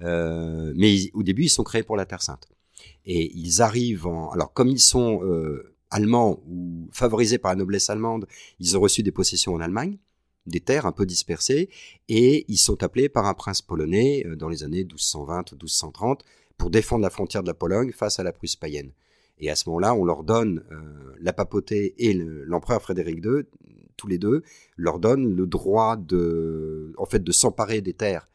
Euh, 0.02 0.72
mais 0.76 0.92
ils- 0.94 1.10
au 1.14 1.22
début, 1.22 1.44
ils 1.44 1.48
sont 1.48 1.62
créés 1.64 1.82
pour 1.82 1.96
la 1.96 2.04
Terre 2.04 2.20
Sainte. 2.22 2.48
Et 3.06 3.32
ils 3.34 3.62
arrivent 3.62 4.06
en... 4.06 4.30
Alors, 4.32 4.52
comme 4.52 4.68
ils 4.68 4.80
sont 4.80 5.22
euh, 5.24 5.74
allemands 5.90 6.40
ou 6.48 6.88
favorisés 6.92 7.38
par 7.38 7.52
la 7.52 7.56
noblesse 7.56 7.88
allemande, 7.88 8.26
ils 8.60 8.76
ont 8.76 8.80
reçu 8.80 9.02
des 9.02 9.12
possessions 9.12 9.54
en 9.54 9.60
Allemagne, 9.60 9.96
des 10.46 10.60
terres 10.60 10.86
un 10.86 10.92
peu 10.92 11.06
dispersées, 11.06 11.68
et 12.08 12.44
ils 12.48 12.56
sont 12.58 12.82
appelés 12.82 13.08
par 13.08 13.26
un 13.26 13.34
prince 13.34 13.62
polonais 13.62 14.24
euh, 14.26 14.34
dans 14.36 14.48
les 14.48 14.64
années 14.64 14.84
1220-1230 14.84 16.20
pour 16.58 16.70
défendre 16.70 17.02
la 17.02 17.10
frontière 17.10 17.42
de 17.42 17.48
la 17.48 17.54
Pologne 17.54 17.92
face 17.92 18.18
à 18.18 18.22
la 18.24 18.32
Prusse 18.32 18.56
païenne. 18.56 18.90
Et 19.38 19.50
à 19.50 19.56
ce 19.56 19.68
moment-là, 19.68 19.94
on 19.94 20.04
leur 20.04 20.22
donne 20.22 20.62
euh, 20.70 21.14
la 21.20 21.32
papauté 21.32 21.94
et 21.98 22.12
le- 22.12 22.44
l'empereur 22.44 22.80
Frédéric 22.82 23.24
II, 23.24 23.42
tous 23.96 24.06
les 24.06 24.18
deux, 24.18 24.42
leur 24.76 24.98
donnent 24.98 25.34
le 25.34 25.46
droit 25.46 25.96
de, 25.96 26.92
en 26.98 27.06
fait, 27.06 27.22
de 27.22 27.32
s'emparer 27.32 27.80
des 27.80 27.94
terres 27.94 28.28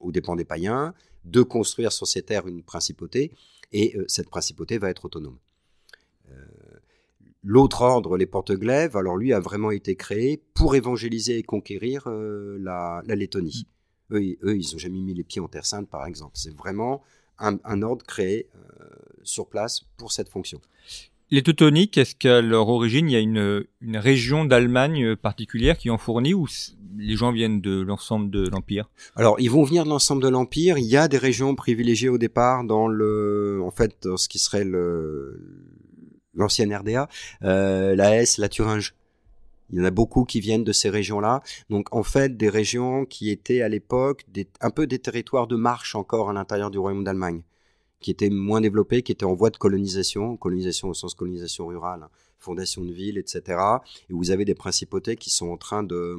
aux 0.00 0.10
dépens 0.10 0.34
des 0.34 0.44
païens, 0.44 0.92
de 1.24 1.42
construire 1.42 1.92
sur 1.92 2.06
ces 2.06 2.22
terres 2.22 2.48
une 2.48 2.62
principauté, 2.64 3.30
et 3.72 3.96
cette 4.08 4.28
principauté 4.28 4.76
va 4.76 4.90
être 4.90 5.04
autonome. 5.04 5.38
L'autre 7.42 7.82
ordre, 7.82 8.16
les 8.16 8.26
Porte-Glaives, 8.26 8.96
alors 8.96 9.16
lui 9.16 9.32
a 9.32 9.38
vraiment 9.38 9.70
été 9.70 9.96
créé 9.96 10.42
pour 10.54 10.74
évangéliser 10.74 11.38
et 11.38 11.42
conquérir 11.42 12.08
la, 12.08 13.02
Lettonie. 13.06 13.66
Eux, 14.10 14.36
eux, 14.42 14.56
ils 14.56 14.72
n'ont 14.72 14.78
jamais 14.78 15.00
mis 15.00 15.14
les 15.14 15.24
pieds 15.24 15.40
en 15.40 15.48
Terre 15.48 15.66
Sainte, 15.66 15.88
par 15.88 16.06
exemple. 16.06 16.32
C'est 16.34 16.54
vraiment 16.54 17.02
un, 17.38 17.82
ordre 17.82 18.04
créé 18.04 18.48
sur 19.22 19.48
place 19.48 19.82
pour 19.96 20.12
cette 20.12 20.28
fonction. 20.28 20.60
Les 21.30 21.42
Teutoniques, 21.42 21.98
est-ce 21.98 22.14
qu'à 22.14 22.40
leur 22.40 22.68
origine, 22.68 23.08
il 23.08 23.12
y 23.12 23.16
a 23.16 23.20
une, 23.20 23.64
une 23.80 23.96
région 23.96 24.44
d'Allemagne 24.44 25.16
particulière 25.16 25.78
qui 25.78 25.90
en 25.90 25.98
fournit 25.98 26.34
ou 26.34 26.46
les 26.96 27.16
gens 27.16 27.32
viennent 27.32 27.60
de 27.60 27.80
l'ensemble 27.80 28.30
de 28.30 28.48
l'Empire? 28.48 28.88
Alors, 29.16 29.40
ils 29.40 29.50
vont 29.50 29.64
venir 29.64 29.84
de 29.84 29.88
l'ensemble 29.88 30.22
de 30.22 30.28
l'Empire. 30.28 30.78
Il 30.78 30.84
y 30.84 30.96
a 30.96 31.08
des 31.08 31.18
régions 31.18 31.54
privilégiées 31.54 32.08
au 32.08 32.18
départ 32.18 32.64
dans 32.64 32.86
le, 32.86 33.60
en 33.64 33.70
fait, 33.70 34.06
ce 34.16 34.28
qui 34.28 34.38
serait 34.38 34.64
le 34.64 35.40
l'ancienne 36.34 36.74
RDA, 36.74 37.08
euh, 37.42 37.94
la 37.94 38.16
Hesse, 38.16 38.38
la 38.38 38.48
Thuringe. 38.48 38.94
Il 39.70 39.78
y 39.78 39.80
en 39.80 39.84
a 39.84 39.90
beaucoup 39.90 40.24
qui 40.24 40.40
viennent 40.40 40.64
de 40.64 40.72
ces 40.72 40.90
régions-là. 40.90 41.42
Donc 41.70 41.94
en 41.94 42.02
fait, 42.02 42.36
des 42.36 42.48
régions 42.48 43.06
qui 43.06 43.30
étaient 43.30 43.62
à 43.62 43.68
l'époque 43.68 44.24
un 44.60 44.70
peu 44.70 44.86
des 44.86 44.98
territoires 44.98 45.46
de 45.46 45.56
marche 45.56 45.94
encore 45.94 46.30
à 46.30 46.32
l'intérieur 46.32 46.70
du 46.70 46.78
royaume 46.78 47.04
d'Allemagne 47.04 47.42
qui 48.04 48.10
étaient 48.10 48.28
moins 48.28 48.60
développés, 48.60 49.02
qui 49.02 49.12
étaient 49.12 49.24
en 49.24 49.32
voie 49.32 49.48
de 49.48 49.56
colonisation, 49.56 50.36
colonisation 50.36 50.90
au 50.90 50.94
sens 50.94 51.14
colonisation 51.14 51.66
rurale, 51.66 52.02
hein, 52.02 52.10
fondation 52.38 52.84
de 52.84 52.92
villes, 52.92 53.16
etc. 53.16 53.58
Et 54.10 54.12
vous 54.12 54.30
avez 54.30 54.44
des 54.44 54.54
principautés 54.54 55.16
qui 55.16 55.30
sont 55.30 55.48
en 55.48 55.56
train 55.56 55.82
de, 55.82 56.18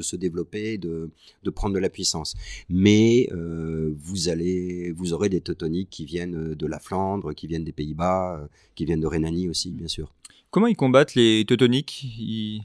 de 0.00 0.04
se 0.04 0.16
développer, 0.16 0.78
de, 0.78 1.10
de 1.44 1.50
prendre 1.50 1.74
de 1.74 1.78
la 1.78 1.90
puissance. 1.90 2.34
Mais 2.68 3.28
euh, 3.32 3.94
vous 3.98 4.28
allez, 4.28 4.92
vous 4.92 5.12
aurez 5.12 5.28
des 5.28 5.40
teutoniques 5.40 5.90
qui 5.90 6.04
viennent 6.04 6.54
de 6.54 6.66
la 6.66 6.78
Flandre, 6.78 7.34
qui 7.34 7.46
viennent 7.46 7.64
des 7.64 7.72
Pays-Bas, 7.72 8.40
euh, 8.40 8.46
qui 8.74 8.84
viennent 8.86 9.00
de 9.00 9.06
Rhénanie 9.06 9.48
aussi, 9.48 9.70
bien 9.70 9.88
sûr. 9.88 10.12
Comment 10.50 10.66
ils 10.66 10.76
combattent 10.76 11.14
les 11.14 11.44
teutoniques? 11.46 12.06
Ils, 12.18 12.62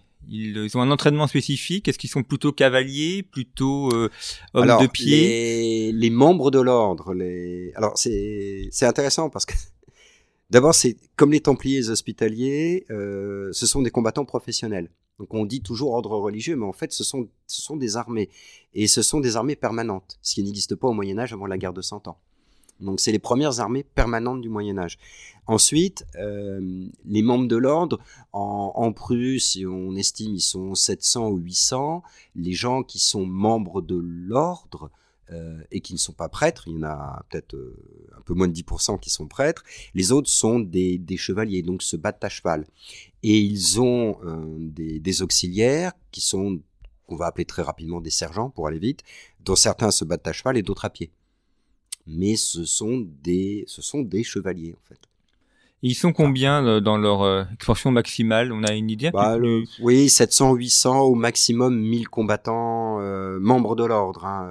ont 0.76 0.82
un 0.82 0.90
entraînement 0.90 1.28
spécifique? 1.28 1.88
Est-ce 1.88 2.00
qu'ils 2.00 2.10
sont 2.10 2.24
plutôt 2.24 2.52
cavaliers, 2.52 3.22
plutôt 3.22 3.92
euh, 3.94 4.10
hommes 4.54 4.82
de 4.82 4.88
pied? 4.88 5.28
les, 5.28 5.92
les, 5.92 6.10
membres 6.10 6.50
de 6.50 6.60
l'ordre, 6.60 7.14
les... 7.14 7.72
alors 7.76 7.96
c'est 7.98 8.70
c'est 8.72 8.88
intéressant 8.88 9.30
parce 9.30 9.46
que 9.46 9.54
d'abord 10.50 10.76
c'est 10.76 10.98
comme 11.16 11.32
les 11.32 11.42
Templiers 11.42 11.90
hospitaliers, 11.90 12.86
euh, 12.90 13.52
ce 13.54 13.66
sont 13.66 13.82
des 13.82 13.92
combattants 13.92 14.26
professionnels. 14.26 14.90
Donc 15.18 15.34
on 15.34 15.46
dit 15.46 15.62
toujours 15.62 15.94
ordre 15.94 16.18
religieux, 16.18 16.56
mais 16.56 16.66
en 16.66 16.74
fait 16.74 16.92
ce 16.92 17.04
sont 17.04 17.78
des 17.78 17.98
armées 17.98 18.30
et 18.74 18.88
ce 18.88 19.02
sont 19.02 19.22
des 19.22 19.38
armées 19.38 19.56
permanentes, 19.56 20.20
ce 20.22 20.36
qui 20.36 20.44
n'existe 20.44 20.76
pas 20.76 20.88
au 20.88 20.94
Moyen 20.94 21.18
Âge 21.18 21.32
avant 21.32 21.48
la 21.48 21.58
guerre 21.58 21.74
de 21.74 21.82
Cent 21.82 22.08
Ans. 22.08 22.18
Donc 22.80 23.00
c'est 23.00 23.12
les 23.12 23.20
premières 23.20 23.60
armées 23.60 23.84
permanentes 23.84 24.42
du 24.42 24.50
Moyen 24.50 24.78
Âge. 24.78 24.98
Ensuite, 25.48 26.06
euh, 26.16 26.88
les 27.06 27.22
membres 27.22 27.48
de 27.48 27.56
l'ordre, 27.56 28.00
en, 28.34 28.74
en, 28.76 28.92
Prusse, 28.92 29.58
on 29.66 29.96
estime 29.96 30.36
ils 30.36 30.42
sont 30.42 30.76
700 30.76 31.30
ou 31.30 31.38
800. 31.38 32.04
Les 32.36 32.54
gens 32.54 32.84
qui 32.84 33.00
sont 33.00 33.26
membres 33.26 33.82
de 33.82 33.96
l'ordre 33.96 34.92
euh, 35.32 35.62
et 35.72 35.82
qui 35.82 35.94
ne 35.94 35.98
sont 35.98 36.14
pas 36.14 36.30
prêtres, 36.30 36.64
il 36.68 36.76
y 36.76 36.78
en 36.78 36.84
a 36.84 37.26
peut-être 37.30 37.56
euh, 37.56 37.76
un 38.18 38.22
peu 38.22 38.34
moins 38.34 38.48
de 38.48 38.54
10% 38.54 39.00
qui 39.00 39.10
sont 39.10 39.28
prêtres. 39.28 39.64
Les 39.94 40.12
autres 40.12 40.30
sont 40.30 40.60
des, 40.60 41.02
chevaliers, 41.18 41.62
donc 41.62 41.82
se 41.82 41.96
battent 41.96 42.24
à 42.24 42.30
cheval. 42.30 42.68
Et 43.24 43.40
ils 43.40 43.82
ont 43.82 44.20
des, 44.58 45.00
des 45.00 45.22
auxiliaires 45.24 45.94
qui 46.12 46.22
sont, 46.22 46.62
qu'on 47.08 47.16
va 47.16 47.26
appeler 47.26 47.46
très 47.46 47.64
rapidement 47.64 48.02
des 48.02 48.12
sergents 48.12 48.52
pour 48.52 48.68
aller 48.68 48.78
vite, 48.80 49.02
dont 49.40 49.56
certains 49.56 49.92
se 49.92 50.06
battent 50.06 50.28
à 50.28 50.34
cheval 50.34 50.58
et 50.58 50.62
d'autres 50.62 50.86
à 50.86 50.90
pied 50.92 51.12
mais 52.08 52.36
ce 52.36 52.66
sont 52.66 53.06
des, 53.24 53.64
ce 53.68 53.82
sont 53.82 54.02
des 54.02 54.24
chevaliers 54.24 54.74
en 54.74 54.88
fait. 54.88 55.00
Ils 55.88 55.94
sont 55.94 56.14
combien 56.14 56.66
euh, 56.66 56.80
dans 56.80 56.98
leur 56.98 57.22
euh, 57.22 57.44
expansion 57.54 57.92
maximale? 57.92 58.52
On 58.52 58.64
a 58.64 58.74
une 58.74 58.90
idée 58.90 59.12
bah, 59.12 59.38
Oui, 59.80 60.10
700, 60.10 60.56
800 60.56 61.00
au 61.02 61.14
maximum 61.16 61.80
1000 61.80 62.10
combattants 62.10 62.98
euh, 63.00 63.38
membres 63.40 63.76
de 63.76 63.86
l'ordre. 63.86 64.26
Hein, 64.26 64.50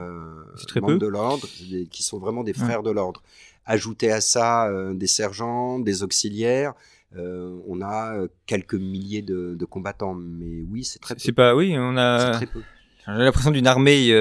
C'est 0.57 0.69
très 0.69 0.81
peu. 0.81 0.97
de 0.97 1.07
l'ordre, 1.07 1.47
qui 1.91 2.03
sont 2.03 2.19
vraiment 2.19 2.45
des 2.45 2.53
frères 2.53 2.85
de 2.85 2.91
l'ordre. 2.91 3.21
Ajouter 3.67 4.13
à 4.13 4.21
ça 4.21 4.71
des 4.95 5.07
sergents, 5.07 5.79
des 5.81 6.03
auxiliaires. 6.03 6.75
on 7.17 7.81
a 7.83 8.15
quelques 8.47 8.75
milliers 8.75 9.23
de, 9.23 9.57
de 9.59 9.65
combattants, 9.65 10.15
mais 10.15 10.63
oui, 10.71 10.85
c'est 10.85 11.01
très 11.01 11.15
peu. 11.15 11.21
C'est 11.21 11.33
pas, 11.33 11.57
oui, 11.57 11.75
on 11.77 11.97
a. 11.97 12.35
Très 12.35 12.47
peu. 12.47 12.63
J'ai 13.07 13.25
l'impression 13.25 13.51
d'une 13.51 13.67
armée 13.67 14.13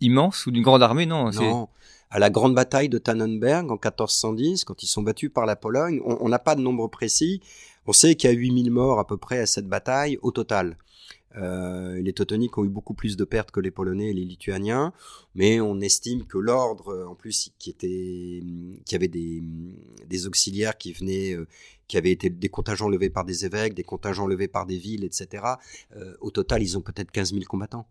immense 0.00 0.46
ou 0.46 0.50
d'une 0.50 0.62
grande 0.62 0.82
armée, 0.82 1.06
non 1.06 1.30
Non, 1.30 1.68
à 2.16 2.18
la 2.18 2.30
grande 2.30 2.54
bataille 2.54 2.88
de 2.88 2.96
Tannenberg 2.96 3.70
en 3.70 3.74
1410, 3.74 4.64
quand 4.64 4.82
ils 4.82 4.86
sont 4.86 5.02
battus 5.02 5.30
par 5.30 5.44
la 5.44 5.54
Pologne. 5.54 6.00
On 6.02 6.30
n'a 6.30 6.38
pas 6.38 6.54
de 6.54 6.62
nombre 6.62 6.88
précis. 6.88 7.42
On 7.84 7.92
sait 7.92 8.14
qu'il 8.14 8.30
y 8.30 8.32
a 8.32 8.36
8000 8.36 8.70
morts 8.70 8.98
à 8.98 9.06
peu 9.06 9.18
près 9.18 9.40
à 9.40 9.44
cette 9.44 9.68
bataille 9.68 10.18
au 10.22 10.30
total. 10.30 10.78
Euh, 11.36 12.00
les 12.00 12.14
Teutoniques 12.14 12.56
ont 12.56 12.64
eu 12.64 12.70
beaucoup 12.70 12.94
plus 12.94 13.18
de 13.18 13.24
pertes 13.24 13.50
que 13.50 13.60
les 13.60 13.70
Polonais 13.70 14.08
et 14.08 14.12
les 14.14 14.24
Lituaniens, 14.24 14.94
mais 15.34 15.60
on 15.60 15.78
estime 15.82 16.24
que 16.24 16.38
l'ordre, 16.38 17.06
en 17.06 17.14
plus, 17.14 17.50
qui 17.58 17.68
était, 17.68 18.42
qui 18.86 18.94
avait 18.94 19.08
des, 19.08 20.26
auxiliaires 20.26 20.78
qui 20.78 20.94
venaient, 20.94 21.34
euh, 21.34 21.46
qui 21.86 21.98
avaient 21.98 22.12
été 22.12 22.30
des 22.30 22.48
contingents 22.48 22.88
levés 22.88 23.10
par 23.10 23.26
des 23.26 23.44
évêques, 23.44 23.74
des 23.74 23.84
contingents 23.84 24.26
levés 24.26 24.48
par 24.48 24.64
des 24.64 24.78
villes, 24.78 25.04
etc. 25.04 25.44
Euh, 25.94 26.14
au 26.22 26.30
total, 26.30 26.62
ils 26.62 26.78
ont 26.78 26.80
peut-être 26.80 27.10
15 27.10 27.32
000 27.32 27.44
combattants. 27.44 27.86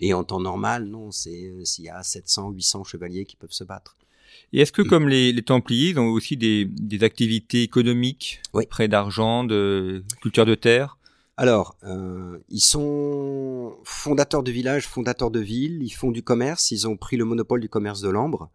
Mm. 0.00 0.04
Et 0.04 0.14
en 0.14 0.24
temps 0.24 0.40
normal, 0.40 0.84
non, 0.84 1.10
c'est 1.10 1.50
euh, 1.50 1.64
s'il 1.64 1.84
y 1.84 1.88
a 1.88 2.02
700, 2.02 2.50
800 2.50 2.84
chevaliers 2.84 3.24
qui 3.24 3.36
peuvent 3.36 3.52
se 3.52 3.64
battre. 3.64 3.96
Et 4.52 4.60
est-ce 4.60 4.72
que, 4.72 4.82
comme 4.82 5.08
les, 5.08 5.32
les, 5.32 5.42
Templiers, 5.42 5.90
ils 5.90 5.98
ont 5.98 6.08
aussi 6.08 6.36
des, 6.36 6.64
des 6.64 7.04
activités 7.04 7.62
économiques, 7.62 8.40
près 8.68 8.88
d'argent, 8.88 9.44
de 9.44 10.04
culture 10.20 10.46
de 10.46 10.54
terre? 10.54 10.98
Alors, 11.36 11.76
euh, 11.84 12.38
ils 12.48 12.60
sont 12.60 13.76
fondateurs 13.84 14.42
de 14.42 14.50
villages, 14.50 14.86
fondateurs 14.86 15.30
de 15.30 15.40
villes, 15.40 15.82
ils 15.82 15.90
font 15.90 16.10
du 16.10 16.22
commerce, 16.22 16.70
ils 16.70 16.86
ont 16.86 16.96
pris 16.96 17.16
le 17.16 17.24
monopole 17.24 17.60
du 17.60 17.68
commerce 17.68 18.02
de 18.02 18.10
l'ambre, 18.10 18.50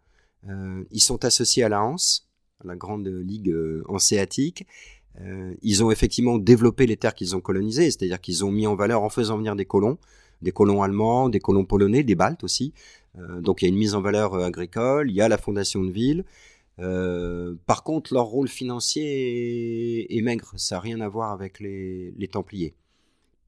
euh, 0.48 0.84
ils 0.92 1.00
sont 1.00 1.24
associés 1.24 1.64
à 1.64 1.68
la 1.68 1.82
Hanse, 1.82 2.28
la 2.64 2.76
grande 2.76 3.08
ligue 3.08 3.52
hanséatique, 3.88 4.66
euh, 5.20 5.54
ils 5.62 5.82
ont 5.82 5.90
effectivement 5.90 6.38
développé 6.38 6.86
les 6.86 6.96
terres 6.96 7.14
qu'ils 7.14 7.34
ont 7.34 7.40
colonisées, 7.40 7.90
c'est-à-dire 7.90 8.20
qu'ils 8.20 8.44
ont 8.44 8.50
mis 8.50 8.66
en 8.66 8.74
valeur 8.74 9.02
en 9.02 9.08
faisant 9.08 9.38
venir 9.38 9.56
des 9.56 9.64
colons, 9.64 9.98
des 10.42 10.52
colons 10.52 10.82
allemands, 10.82 11.28
des 11.28 11.40
colons 11.40 11.64
polonais, 11.64 12.02
des 12.02 12.14
Baltes 12.14 12.44
aussi. 12.44 12.72
Euh, 13.18 13.40
donc 13.40 13.62
il 13.62 13.66
y 13.66 13.68
a 13.68 13.70
une 13.70 13.78
mise 13.78 13.94
en 13.94 14.00
valeur 14.00 14.34
euh, 14.34 14.44
agricole, 14.44 15.10
il 15.10 15.16
y 15.16 15.20
a 15.20 15.28
la 15.28 15.38
fondation 15.38 15.82
de 15.82 15.90
ville. 15.90 16.24
Euh, 16.78 17.54
par 17.66 17.82
contre, 17.84 18.12
leur 18.12 18.26
rôle 18.26 18.48
financier 18.48 20.14
est, 20.14 20.22
maigre, 20.22 20.52
ça 20.56 20.76
n'a 20.76 20.80
rien 20.80 21.00
à 21.00 21.08
voir 21.08 21.32
avec 21.32 21.60
les 21.60 22.28
Templiers. 22.30 22.74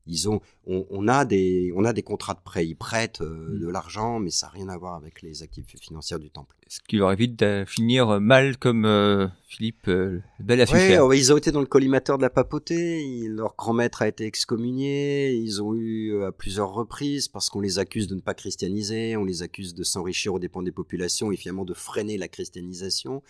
Ils 0.08 0.28
ont, 0.28 0.40
on, 0.66 1.08
a 1.08 1.24
des, 1.24 1.72
on 1.76 1.84
a 1.84 1.92
des 1.92 2.02
contrats 2.02 2.34
de 2.34 2.40
prêt, 2.44 2.66
ils 2.66 2.74
prêtent 2.74 3.20
euh, 3.20 3.54
mm. 3.54 3.60
de 3.60 3.68
l'argent, 3.68 4.18
mais 4.18 4.30
ça 4.30 4.46
n'a 4.46 4.52
rien 4.52 4.68
à 4.68 4.76
voir 4.76 4.94
avec 4.94 5.22
les 5.22 5.42
activités 5.42 5.78
financières 5.78 6.18
du 6.18 6.30
temple. 6.30 6.54
Ce 6.66 6.80
qui 6.86 6.96
leur 6.96 7.10
évite 7.12 7.38
de 7.38 7.64
finir 7.66 8.20
mal 8.20 8.58
comme 8.58 8.84
euh, 8.84 9.26
Philippe 9.46 9.88
euh, 9.88 10.20
Bel 10.38 10.60
a 10.60 10.66
su 10.66 10.74
ouais, 10.74 11.18
ils 11.18 11.32
ont 11.32 11.38
été 11.38 11.50
dans 11.50 11.60
le 11.60 11.66
collimateur 11.66 12.18
de 12.18 12.22
la 12.22 12.28
papauté, 12.28 13.26
leur 13.26 13.54
grand 13.56 13.72
maître 13.72 14.02
a 14.02 14.08
été 14.08 14.26
excommunié, 14.26 15.32
ils 15.32 15.62
ont 15.62 15.74
eu 15.74 16.22
à 16.24 16.32
plusieurs 16.32 16.70
reprises 16.74 17.28
parce 17.28 17.48
qu'on 17.48 17.60
les 17.60 17.78
accuse 17.78 18.06
de 18.06 18.14
ne 18.14 18.20
pas 18.20 18.34
christianiser, 18.34 19.16
on 19.16 19.24
les 19.24 19.42
accuse 19.42 19.74
de 19.74 19.82
s'enrichir 19.82 20.34
aux 20.34 20.38
dépens 20.38 20.62
des 20.62 20.72
populations 20.72 21.32
et 21.32 21.36
finalement 21.36 21.64
de 21.64 21.74
freiner 21.74 22.18
la 22.18 22.28
christianisation. 22.28 23.22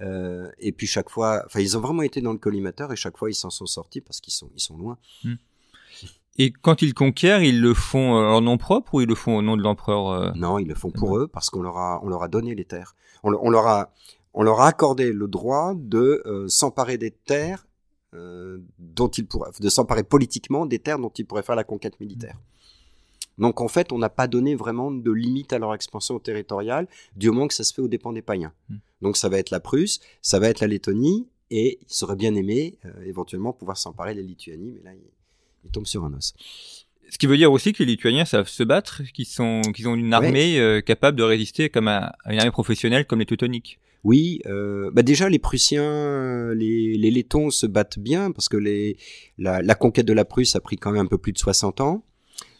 et 0.00 0.72
puis 0.72 0.86
chaque 0.86 1.10
fois, 1.10 1.42
enfin 1.44 1.60
ils 1.60 1.76
ont 1.76 1.80
vraiment 1.80 2.02
été 2.02 2.22
dans 2.22 2.32
le 2.32 2.38
collimateur 2.38 2.92
et 2.92 2.96
chaque 2.96 3.18
fois 3.18 3.28
ils 3.30 3.34
s'en 3.34 3.50
sont 3.50 3.66
sortis 3.66 4.00
parce 4.00 4.22
qu'ils 4.22 4.32
sont, 4.32 4.50
ils 4.56 4.60
sont 4.60 4.78
loin. 4.78 4.96
Mm. 5.22 5.34
Et 6.38 6.52
quand 6.52 6.82
ils 6.82 6.94
conquièrent, 6.94 7.42
ils 7.42 7.60
le 7.60 7.72
font 7.74 8.14
en 8.14 8.40
nom 8.40 8.58
propre 8.58 8.94
ou 8.94 9.00
ils 9.00 9.08
le 9.08 9.14
font 9.14 9.36
au 9.36 9.42
nom 9.42 9.56
de 9.56 9.62
l'empereur 9.62 10.10
euh 10.10 10.32
Non, 10.34 10.58
ils 10.58 10.68
le 10.68 10.74
font 10.74 10.90
pour 10.90 11.16
eux 11.16 11.28
parce 11.28 11.50
qu'on 11.50 11.62
leur 11.62 11.78
a, 11.78 12.00
on 12.02 12.08
leur 12.08 12.22
a 12.22 12.28
donné 12.28 12.54
les 12.54 12.64
terres. 12.64 12.94
On, 13.22 13.30
leur 13.30 13.66
a, 13.66 13.92
on 14.34 14.42
leur 14.42 14.60
a 14.60 14.68
accordé 14.68 15.12
le 15.12 15.28
droit 15.28 15.72
de 15.74 16.22
euh, 16.26 16.46
s'emparer 16.48 16.98
des 16.98 17.10
terres 17.10 17.66
euh, 18.14 18.58
dont 18.78 19.08
ils 19.08 19.26
pourraient, 19.26 19.50
de 19.58 19.68
s'emparer 19.68 20.04
politiquement 20.04 20.66
des 20.66 20.78
terres 20.78 20.98
dont 20.98 21.08
ils 21.08 21.26
pourraient 21.26 21.42
faire 21.42 21.56
la 21.56 21.64
conquête 21.64 21.98
militaire. 22.00 22.38
Donc 23.38 23.60
en 23.60 23.68
fait, 23.68 23.92
on 23.92 23.98
n'a 23.98 24.08
pas 24.08 24.28
donné 24.28 24.54
vraiment 24.54 24.90
de 24.90 25.10
limite 25.10 25.52
à 25.52 25.58
leur 25.58 25.74
expansion 25.74 26.18
territoriale, 26.18 26.86
du 27.16 27.30
moment 27.30 27.48
que 27.48 27.54
ça 27.54 27.64
se 27.64 27.74
fait 27.74 27.82
aux 27.82 27.88
dépens 27.88 28.12
des 28.12 28.22
païens. 28.22 28.52
Hmm. 28.68 28.76
Donc 29.02 29.16
ça 29.16 29.28
va 29.28 29.38
être 29.38 29.50
la 29.50 29.60
Prusse, 29.60 30.00
ça 30.22 30.38
va 30.38 30.48
être 30.48 30.60
la 30.60 30.68
Lettonie, 30.68 31.28
et 31.50 31.78
ils 31.80 31.94
seraient 31.94 32.16
bien 32.16 32.34
aimés 32.34 32.78
éventuellement 33.04 33.52
pouvoir 33.52 33.76
s'emparer 33.76 34.14
de 34.14 34.20
la 34.20 34.26
Lituanie, 34.26 34.72
mais 34.72 34.82
là, 34.82 34.94
il 34.94 35.15
tombe 35.70 35.86
sur 35.86 36.04
un 36.04 36.12
os. 36.14 36.34
Ce 37.08 37.18
qui 37.18 37.26
veut 37.26 37.36
dire 37.36 37.52
aussi 37.52 37.72
que 37.72 37.82
les 37.82 37.92
Lituaniens 37.92 38.24
savent 38.24 38.48
se 38.48 38.62
battre, 38.62 39.02
qu'ils 39.14 39.26
sont, 39.26 39.62
qu'ils 39.74 39.88
ont 39.88 39.94
une 39.94 40.12
armée 40.12 40.58
euh, 40.58 40.80
capable 40.80 41.16
de 41.16 41.22
résister 41.22 41.70
comme 41.70 41.88
à, 41.88 42.16
une 42.28 42.38
armée 42.38 42.50
professionnelle 42.50 43.06
comme 43.06 43.20
les 43.20 43.26
Teutoniques. 43.26 43.78
Oui, 44.04 44.40
euh, 44.46 44.90
bah 44.92 45.02
déjà 45.02 45.28
les 45.28 45.38
Prussiens, 45.38 46.52
les, 46.54 46.96
les 46.96 47.10
Lettons 47.10 47.50
se 47.50 47.66
battent 47.66 47.98
bien 47.98 48.30
parce 48.30 48.48
que 48.48 48.56
les, 48.56 48.96
la, 49.38 49.62
la, 49.62 49.74
conquête 49.74 50.06
de 50.06 50.12
la 50.12 50.24
Prusse 50.24 50.54
a 50.56 50.60
pris 50.60 50.76
quand 50.76 50.92
même 50.92 51.06
un 51.06 51.08
peu 51.08 51.18
plus 51.18 51.32
de 51.32 51.38
60 51.38 51.80
ans. 51.80 52.04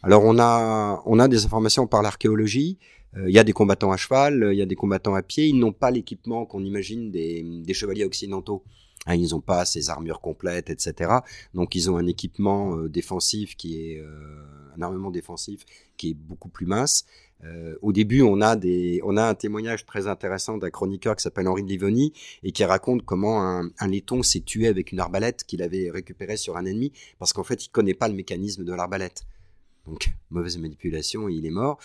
Alors 0.03 0.23
on 0.25 0.39
a 0.39 1.01
on 1.05 1.19
a 1.19 1.27
des 1.27 1.45
informations 1.45 1.87
par 1.87 2.01
l'archéologie. 2.01 2.77
Euh, 3.15 3.29
Il 3.29 3.35
y 3.35 3.39
a 3.39 3.43
des 3.43 3.53
combattants 3.53 3.91
à 3.91 3.97
cheval, 3.97 4.49
il 4.51 4.57
y 4.57 4.61
a 4.61 4.65
des 4.65 4.75
combattants 4.75 5.15
à 5.15 5.21
pied. 5.21 5.45
Ils 5.47 5.57
n'ont 5.57 5.71
pas 5.71 5.91
l'équipement 5.91 6.45
qu'on 6.45 6.63
imagine 6.63 7.11
des, 7.11 7.43
des 7.43 7.73
chevaliers 7.73 8.05
occidentaux. 8.05 8.63
Hein, 9.07 9.15
ils 9.15 9.31
n'ont 9.31 9.41
pas 9.41 9.65
ces 9.65 9.89
armures 9.89 10.19
complètes, 10.19 10.69
etc. 10.69 11.11
Donc 11.53 11.75
ils 11.75 11.89
ont 11.89 11.97
un 11.97 12.05
équipement 12.05 12.75
euh, 12.75 12.89
défensif 12.89 13.55
qui 13.55 13.81
est 13.81 14.01
euh, 14.01 14.45
un 14.77 14.81
armement 14.81 15.11
défensif 15.11 15.63
qui 15.95 16.11
est 16.11 16.13
beaucoup 16.13 16.49
plus 16.49 16.65
mince. 16.65 17.05
Euh, 17.43 17.75
au 17.81 17.93
début, 17.93 18.21
on 18.21 18.41
a 18.41 18.55
des, 18.55 18.99
on 19.03 19.15
a 19.15 19.23
un 19.23 19.35
témoignage 19.35 19.85
très 19.85 20.07
intéressant 20.07 20.57
d'un 20.57 20.69
chroniqueur 20.69 21.15
qui 21.15 21.23
s'appelle 21.23 21.47
Henri 21.47 21.63
de 21.63 21.69
Livoni 21.69 22.11
et 22.43 22.51
qui 22.51 22.65
raconte 22.65 23.05
comment 23.05 23.41
un, 23.41 23.69
un 23.79 23.87
laiton 23.87 24.23
s'est 24.23 24.41
tué 24.41 24.67
avec 24.67 24.91
une 24.91 24.99
arbalète 24.99 25.43
qu'il 25.45 25.61
avait 25.61 25.89
récupérée 25.89 26.37
sur 26.37 26.57
un 26.57 26.65
ennemi 26.65 26.91
parce 27.17 27.31
qu'en 27.33 27.43
fait, 27.43 27.65
il 27.65 27.69
connaît 27.69 27.93
pas 27.93 28.09
le 28.09 28.15
mécanisme 28.15 28.65
de 28.65 28.73
l'arbalète. 28.73 29.25
Donc, 29.85 30.09
mauvaise 30.31 30.57
manipulation, 30.57 31.29
il 31.29 31.45
est 31.45 31.51
mort. 31.51 31.79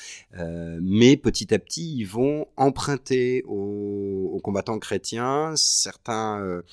Mais 0.80 1.16
petit 1.16 1.54
à 1.54 1.60
petit, 1.60 1.96
ils 1.96 2.04
vont 2.04 2.48
emprunter 2.56 3.44
aux, 3.46 4.40
combattants 4.42 4.80
chrétiens 4.80 5.52
certains 5.54 6.64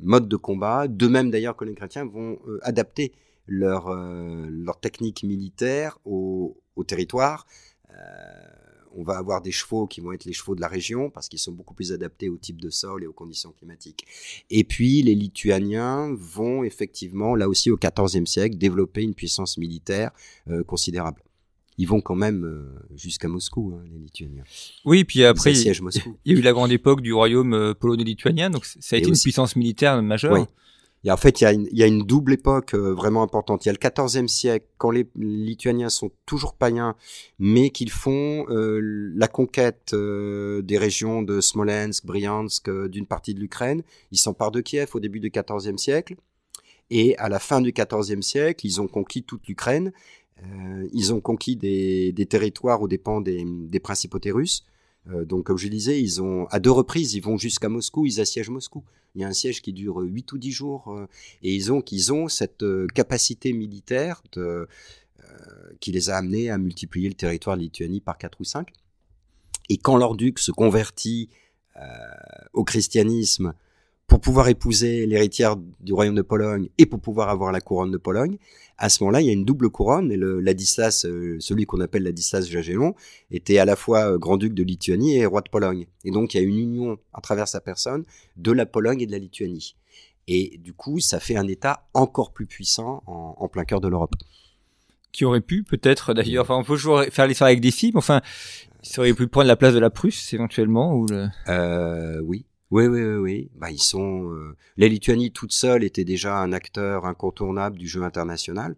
modes 0.00 0.28
de 0.28 0.36
combat. 0.36 0.88
De 0.88 1.08
même 1.08 1.30
d'ailleurs 1.30 1.56
que 1.56 1.64
les 1.64 1.74
chrétiens 1.74 2.04
vont 2.04 2.38
euh, 2.46 2.58
adapter 2.62 3.12
leur, 3.46 3.88
euh, 3.88 4.46
leur 4.50 4.80
technique 4.80 5.22
militaire 5.22 5.98
au, 6.04 6.56
territoire. 6.86 7.46
Euh, 7.90 7.94
on 8.94 9.04
va 9.04 9.16
avoir 9.16 9.40
des 9.40 9.52
chevaux 9.52 9.86
qui 9.86 10.00
vont 10.00 10.12
être 10.12 10.24
les 10.24 10.32
chevaux 10.32 10.54
de 10.54 10.60
la 10.60 10.68
région 10.68 11.10
parce 11.10 11.28
qu'ils 11.28 11.38
sont 11.38 11.52
beaucoup 11.52 11.74
plus 11.74 11.92
adaptés 11.92 12.28
au 12.28 12.36
type 12.36 12.60
de 12.60 12.70
sol 12.70 13.04
et 13.04 13.06
aux 13.06 13.12
conditions 13.12 13.52
climatiques. 13.52 14.04
Et 14.50 14.64
puis 14.64 15.02
les 15.02 15.14
Lituaniens 15.14 16.12
vont 16.18 16.64
effectivement, 16.64 17.36
là 17.36 17.48
aussi 17.48 17.70
au 17.70 17.78
XIVe 17.78 18.26
siècle, 18.26 18.58
développer 18.58 19.02
une 19.02 19.14
puissance 19.14 19.56
militaire 19.58 20.10
considérable. 20.66 21.22
Ils 21.78 21.88
vont 21.88 22.00
quand 22.00 22.14
même 22.14 22.44
euh, 22.44 22.96
jusqu'à 22.96 23.28
Moscou, 23.28 23.74
hein, 23.74 23.82
les 23.90 23.98
Lituaniens. 23.98 24.44
Oui, 24.84 25.04
puis 25.04 25.24
après, 25.24 25.52
il 25.52 25.66
y 25.66 25.70
a 26.34 26.38
eu 26.38 26.42
la 26.42 26.52
grande 26.52 26.70
époque 26.70 27.00
du 27.00 27.12
royaume 27.12 27.54
euh, 27.54 27.74
polonais-lituanien, 27.74 28.50
donc 28.50 28.66
ça 28.66 28.96
a 28.96 28.98
Et 28.98 29.00
été 29.00 29.08
une 29.08 29.18
puissance 29.18 29.56
militaire 29.56 30.00
majeure. 30.02 30.32
Oui. 30.32 30.46
Et 31.04 31.10
en 31.10 31.16
fait, 31.16 31.40
il 31.40 31.44
y, 31.44 31.46
a 31.46 31.52
une, 31.52 31.66
il 31.72 31.78
y 31.78 31.82
a 31.82 31.86
une 31.86 32.04
double 32.04 32.34
époque 32.34 32.74
euh, 32.74 32.94
vraiment 32.94 33.22
importante. 33.22 33.64
Il 33.64 33.68
y 33.68 33.70
a 33.70 33.72
le 33.72 33.78
XIVe 34.06 34.28
siècle, 34.28 34.66
quand 34.78 34.90
les 34.90 35.08
Lituaniens 35.16 35.88
sont 35.88 36.12
toujours 36.26 36.54
païens, 36.54 36.94
mais 37.40 37.70
qu'ils 37.70 37.90
font 37.90 38.46
euh, 38.50 38.80
la 39.16 39.26
conquête 39.26 39.94
euh, 39.94 40.62
des 40.62 40.78
régions 40.78 41.22
de 41.22 41.40
Smolensk, 41.40 42.06
Bryansk, 42.06 42.68
euh, 42.68 42.88
d'une 42.88 43.06
partie 43.06 43.34
de 43.34 43.40
l'Ukraine. 43.40 43.82
Ils 44.12 44.18
s'emparent 44.18 44.52
de 44.52 44.60
Kiev 44.60 44.90
au 44.94 45.00
début 45.00 45.18
du 45.18 45.30
XIVe 45.30 45.76
siècle. 45.76 46.14
Et 46.90 47.16
à 47.18 47.28
la 47.28 47.40
fin 47.40 47.60
du 47.60 47.72
XIVe 47.72 48.22
siècle, 48.22 48.64
ils 48.64 48.80
ont 48.80 48.86
conquis 48.86 49.24
toute 49.24 49.46
l'Ukraine. 49.48 49.92
Euh, 50.44 50.88
ils 50.92 51.12
ont 51.12 51.20
conquis 51.20 51.56
des, 51.56 52.26
territoires 52.28 52.82
aux 52.82 52.88
dépens 52.88 53.20
des, 53.20 53.44
des 53.46 53.80
principautés 53.80 54.30
russes. 54.30 54.64
Euh, 55.10 55.24
donc, 55.24 55.44
comme 55.44 55.58
je 55.58 55.68
disais, 55.68 56.00
ils 56.00 56.22
ont 56.22 56.46
à 56.46 56.60
deux 56.60 56.70
reprises, 56.70 57.14
ils 57.14 57.22
vont 57.22 57.36
jusqu'à 57.36 57.68
Moscou, 57.68 58.06
ils 58.06 58.20
assiègent 58.20 58.50
Moscou. 58.50 58.84
Il 59.14 59.20
y 59.20 59.24
a 59.24 59.28
un 59.28 59.32
siège 59.32 59.60
qui 59.60 59.72
dure 59.72 59.98
8 59.98 60.32
ou 60.32 60.38
10 60.38 60.50
jours 60.50 60.88
euh, 60.88 61.06
et 61.42 61.54
ils 61.54 61.72
ont, 61.72 61.82
qu'ils 61.82 62.12
ont 62.12 62.28
cette 62.28 62.64
capacité 62.94 63.52
militaire 63.52 64.22
qui 65.80 65.92
les 65.92 66.10
a 66.10 66.16
amenés 66.16 66.50
à 66.50 66.58
multiplier 66.58 67.08
le 67.08 67.14
territoire 67.14 67.56
de 67.56 67.62
Lituanie 67.62 68.00
par 68.00 68.18
4 68.18 68.40
ou 68.40 68.44
5. 68.44 68.70
Et 69.68 69.76
quand 69.76 69.96
leur 69.96 70.14
duc 70.14 70.38
se 70.38 70.52
convertit 70.52 71.30
au 72.52 72.64
christianisme 72.64 73.54
pour 74.06 74.20
pouvoir 74.20 74.48
épouser 74.48 75.06
l'héritière 75.06 75.56
du 75.80 75.92
royaume 75.92 76.14
de 76.14 76.22
Pologne 76.22 76.68
et 76.78 76.86
pour 76.86 77.00
pouvoir 77.00 77.28
avoir 77.28 77.50
la 77.50 77.60
couronne 77.60 77.90
de 77.90 77.96
Pologne, 77.96 78.36
à 78.78 78.88
ce 78.88 79.02
moment-là, 79.04 79.20
il 79.20 79.26
y 79.28 79.30
a 79.30 79.32
une 79.32 79.44
double 79.44 79.70
couronne. 79.70 80.10
Et 80.10 80.16
le, 80.16 80.40
Ladislas, 80.40 81.06
euh, 81.06 81.36
celui 81.40 81.66
qu'on 81.66 81.80
appelle 81.80 82.02
Ladislas 82.02 82.48
Jagellon, 82.48 82.94
était 83.30 83.58
à 83.58 83.64
la 83.64 83.76
fois 83.76 84.12
euh, 84.12 84.18
grand-duc 84.18 84.54
de 84.54 84.62
Lituanie 84.62 85.16
et 85.16 85.26
roi 85.26 85.40
de 85.40 85.48
Pologne. 85.48 85.86
Et 86.04 86.10
donc, 86.10 86.34
il 86.34 86.38
y 86.38 86.40
a 86.40 86.46
une 86.46 86.58
union 86.58 86.98
à 87.12 87.20
travers 87.20 87.48
sa 87.48 87.60
personne 87.60 88.04
de 88.36 88.52
la 88.52 88.66
Pologne 88.66 89.00
et 89.00 89.06
de 89.06 89.12
la 89.12 89.18
Lituanie. 89.18 89.76
Et 90.26 90.58
du 90.58 90.72
coup, 90.72 90.98
ça 90.98 91.20
fait 91.20 91.36
un 91.36 91.46
État 91.46 91.86
encore 91.94 92.32
plus 92.32 92.46
puissant 92.46 93.02
en, 93.06 93.36
en 93.38 93.48
plein 93.48 93.64
cœur 93.64 93.80
de 93.80 93.88
l'Europe. 93.88 94.14
Qui 95.12 95.24
aurait 95.24 95.40
pu, 95.40 95.62
peut-être, 95.62 96.14
d'ailleurs, 96.14 96.44
enfin, 96.44 96.56
on 96.56 96.64
peut 96.64 96.74
toujours 96.74 97.02
faire 97.04 97.26
l'histoire 97.26 97.48
avec 97.48 97.60
des 97.60 97.70
films, 97.70 97.98
enfin, 97.98 98.20
ça 98.82 99.00
aurait 99.00 99.14
pu 99.14 99.28
prendre 99.28 99.46
la 99.46 99.56
place 99.56 99.74
de 99.74 99.78
la 99.78 99.90
Prusse, 99.90 100.32
éventuellement, 100.32 100.94
ou 100.94 101.06
le... 101.06 101.28
Euh, 101.48 102.20
oui. 102.24 102.44
Oui, 102.72 102.86
oui, 102.86 103.02
oui, 103.02 103.16
oui. 103.16 103.50
Bah, 103.54 103.70
ils 103.70 103.82
sont. 103.82 104.32
Euh... 104.32 104.56
La 104.78 104.88
Lituanie 104.88 105.30
toute 105.30 105.52
seule 105.52 105.84
était 105.84 106.04
déjà 106.04 106.38
un 106.38 106.52
acteur 106.52 107.04
incontournable 107.04 107.76
du 107.76 107.86
jeu 107.86 108.02
international, 108.02 108.74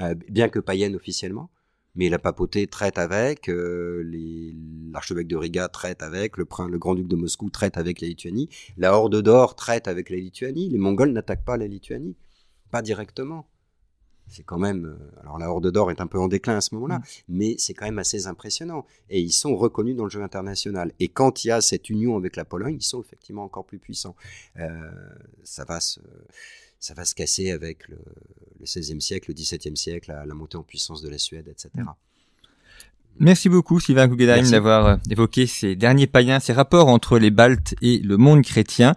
euh, 0.00 0.14
bien 0.28 0.48
que 0.48 0.58
païenne 0.58 0.96
officiellement. 0.96 1.48
Mais 1.94 2.10
la 2.10 2.18
papauté 2.18 2.66
traite 2.66 2.98
avec, 2.98 3.48
euh, 3.48 4.02
l'archevêque 4.92 5.28
de 5.28 5.36
Riga 5.36 5.68
traite 5.68 6.02
avec, 6.02 6.36
le, 6.36 6.44
prin- 6.44 6.68
le 6.68 6.76
grand-duc 6.76 7.06
de 7.08 7.16
Moscou 7.16 7.48
traite 7.48 7.78
avec 7.78 8.02
la 8.02 8.08
Lituanie, 8.08 8.50
la 8.76 8.92
Horde 8.92 9.22
d'Or 9.22 9.54
traite 9.54 9.88
avec 9.88 10.10
la 10.10 10.16
Lituanie. 10.16 10.68
Les 10.68 10.76
Mongols 10.78 11.12
n'attaquent 11.12 11.44
pas 11.44 11.56
la 11.56 11.66
Lituanie, 11.68 12.14
pas 12.70 12.82
directement. 12.82 13.48
C'est 14.28 14.42
quand 14.44 14.58
même. 14.58 14.86
euh, 14.86 15.20
Alors 15.22 15.38
la 15.38 15.50
Horde 15.50 15.70
d'Or 15.70 15.90
est 15.90 16.00
un 16.00 16.06
peu 16.06 16.18
en 16.18 16.28
déclin 16.28 16.56
à 16.56 16.60
ce 16.60 16.74
moment-là, 16.74 17.00
mais 17.28 17.54
c'est 17.58 17.74
quand 17.74 17.84
même 17.86 17.98
assez 17.98 18.26
impressionnant. 18.26 18.84
Et 19.08 19.20
ils 19.20 19.32
sont 19.32 19.56
reconnus 19.56 19.96
dans 19.96 20.04
le 20.04 20.10
jeu 20.10 20.22
international. 20.22 20.92
Et 21.00 21.08
quand 21.08 21.44
il 21.44 21.48
y 21.48 21.50
a 21.52 21.60
cette 21.60 21.88
union 21.90 22.16
avec 22.16 22.36
la 22.36 22.44
Pologne, 22.44 22.76
ils 22.78 22.84
sont 22.84 23.00
effectivement 23.00 23.44
encore 23.44 23.64
plus 23.64 23.78
puissants. 23.78 24.16
Euh, 24.58 24.68
ça 25.44 25.64
va 25.64 25.80
se, 25.80 26.00
ça 26.80 26.94
va 26.94 27.04
se 27.04 27.14
casser 27.14 27.50
avec 27.52 27.88
le, 27.88 27.98
16e 28.64 29.00
siècle, 29.00 29.30
le 29.30 29.34
17e 29.34 29.76
siècle, 29.76 30.10
la, 30.10 30.26
la 30.26 30.34
montée 30.34 30.56
en 30.56 30.62
puissance 30.64 31.02
de 31.02 31.08
la 31.08 31.18
Suède, 31.18 31.46
etc. 31.48 31.70
Merci 33.18 33.48
beaucoup, 33.48 33.80
Sylvain 33.80 34.08
Guggenheim, 34.08 34.50
d'avoir 34.50 34.86
euh, 34.86 34.96
évoqué 35.10 35.46
ces 35.46 35.74
derniers 35.74 36.06
païens, 36.06 36.38
ces 36.40 36.52
rapports 36.52 36.88
entre 36.88 37.18
les 37.18 37.30
Baltes 37.30 37.74
et 37.80 37.98
le 37.98 38.16
monde 38.18 38.42
chrétien. 38.42 38.94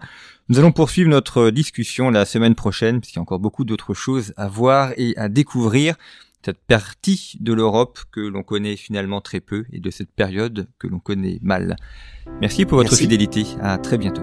Nous 0.50 0.58
allons 0.58 0.72
poursuivre 0.72 1.08
notre 1.08 1.50
discussion 1.50 2.10
la 2.10 2.24
semaine 2.24 2.56
prochaine, 2.56 2.98
puisqu'il 3.00 3.18
y 3.18 3.20
a 3.20 3.22
encore 3.22 3.38
beaucoup 3.38 3.64
d'autres 3.64 3.94
choses 3.94 4.34
à 4.36 4.48
voir 4.48 4.90
et 4.96 5.16
à 5.16 5.28
découvrir. 5.28 5.94
Cette 6.44 6.58
partie 6.58 7.36
de 7.38 7.52
l'Europe 7.52 8.00
que 8.10 8.20
l'on 8.20 8.42
connaît 8.42 8.74
finalement 8.74 9.20
très 9.20 9.38
peu 9.38 9.64
et 9.72 9.78
de 9.78 9.90
cette 9.90 10.10
période 10.10 10.66
que 10.80 10.88
l'on 10.88 10.98
connaît 10.98 11.38
mal. 11.40 11.76
Merci 12.40 12.64
pour 12.64 12.78
votre 12.78 12.90
Merci. 12.90 13.04
fidélité. 13.04 13.46
À 13.60 13.78
très 13.78 13.96
bientôt. 13.96 14.22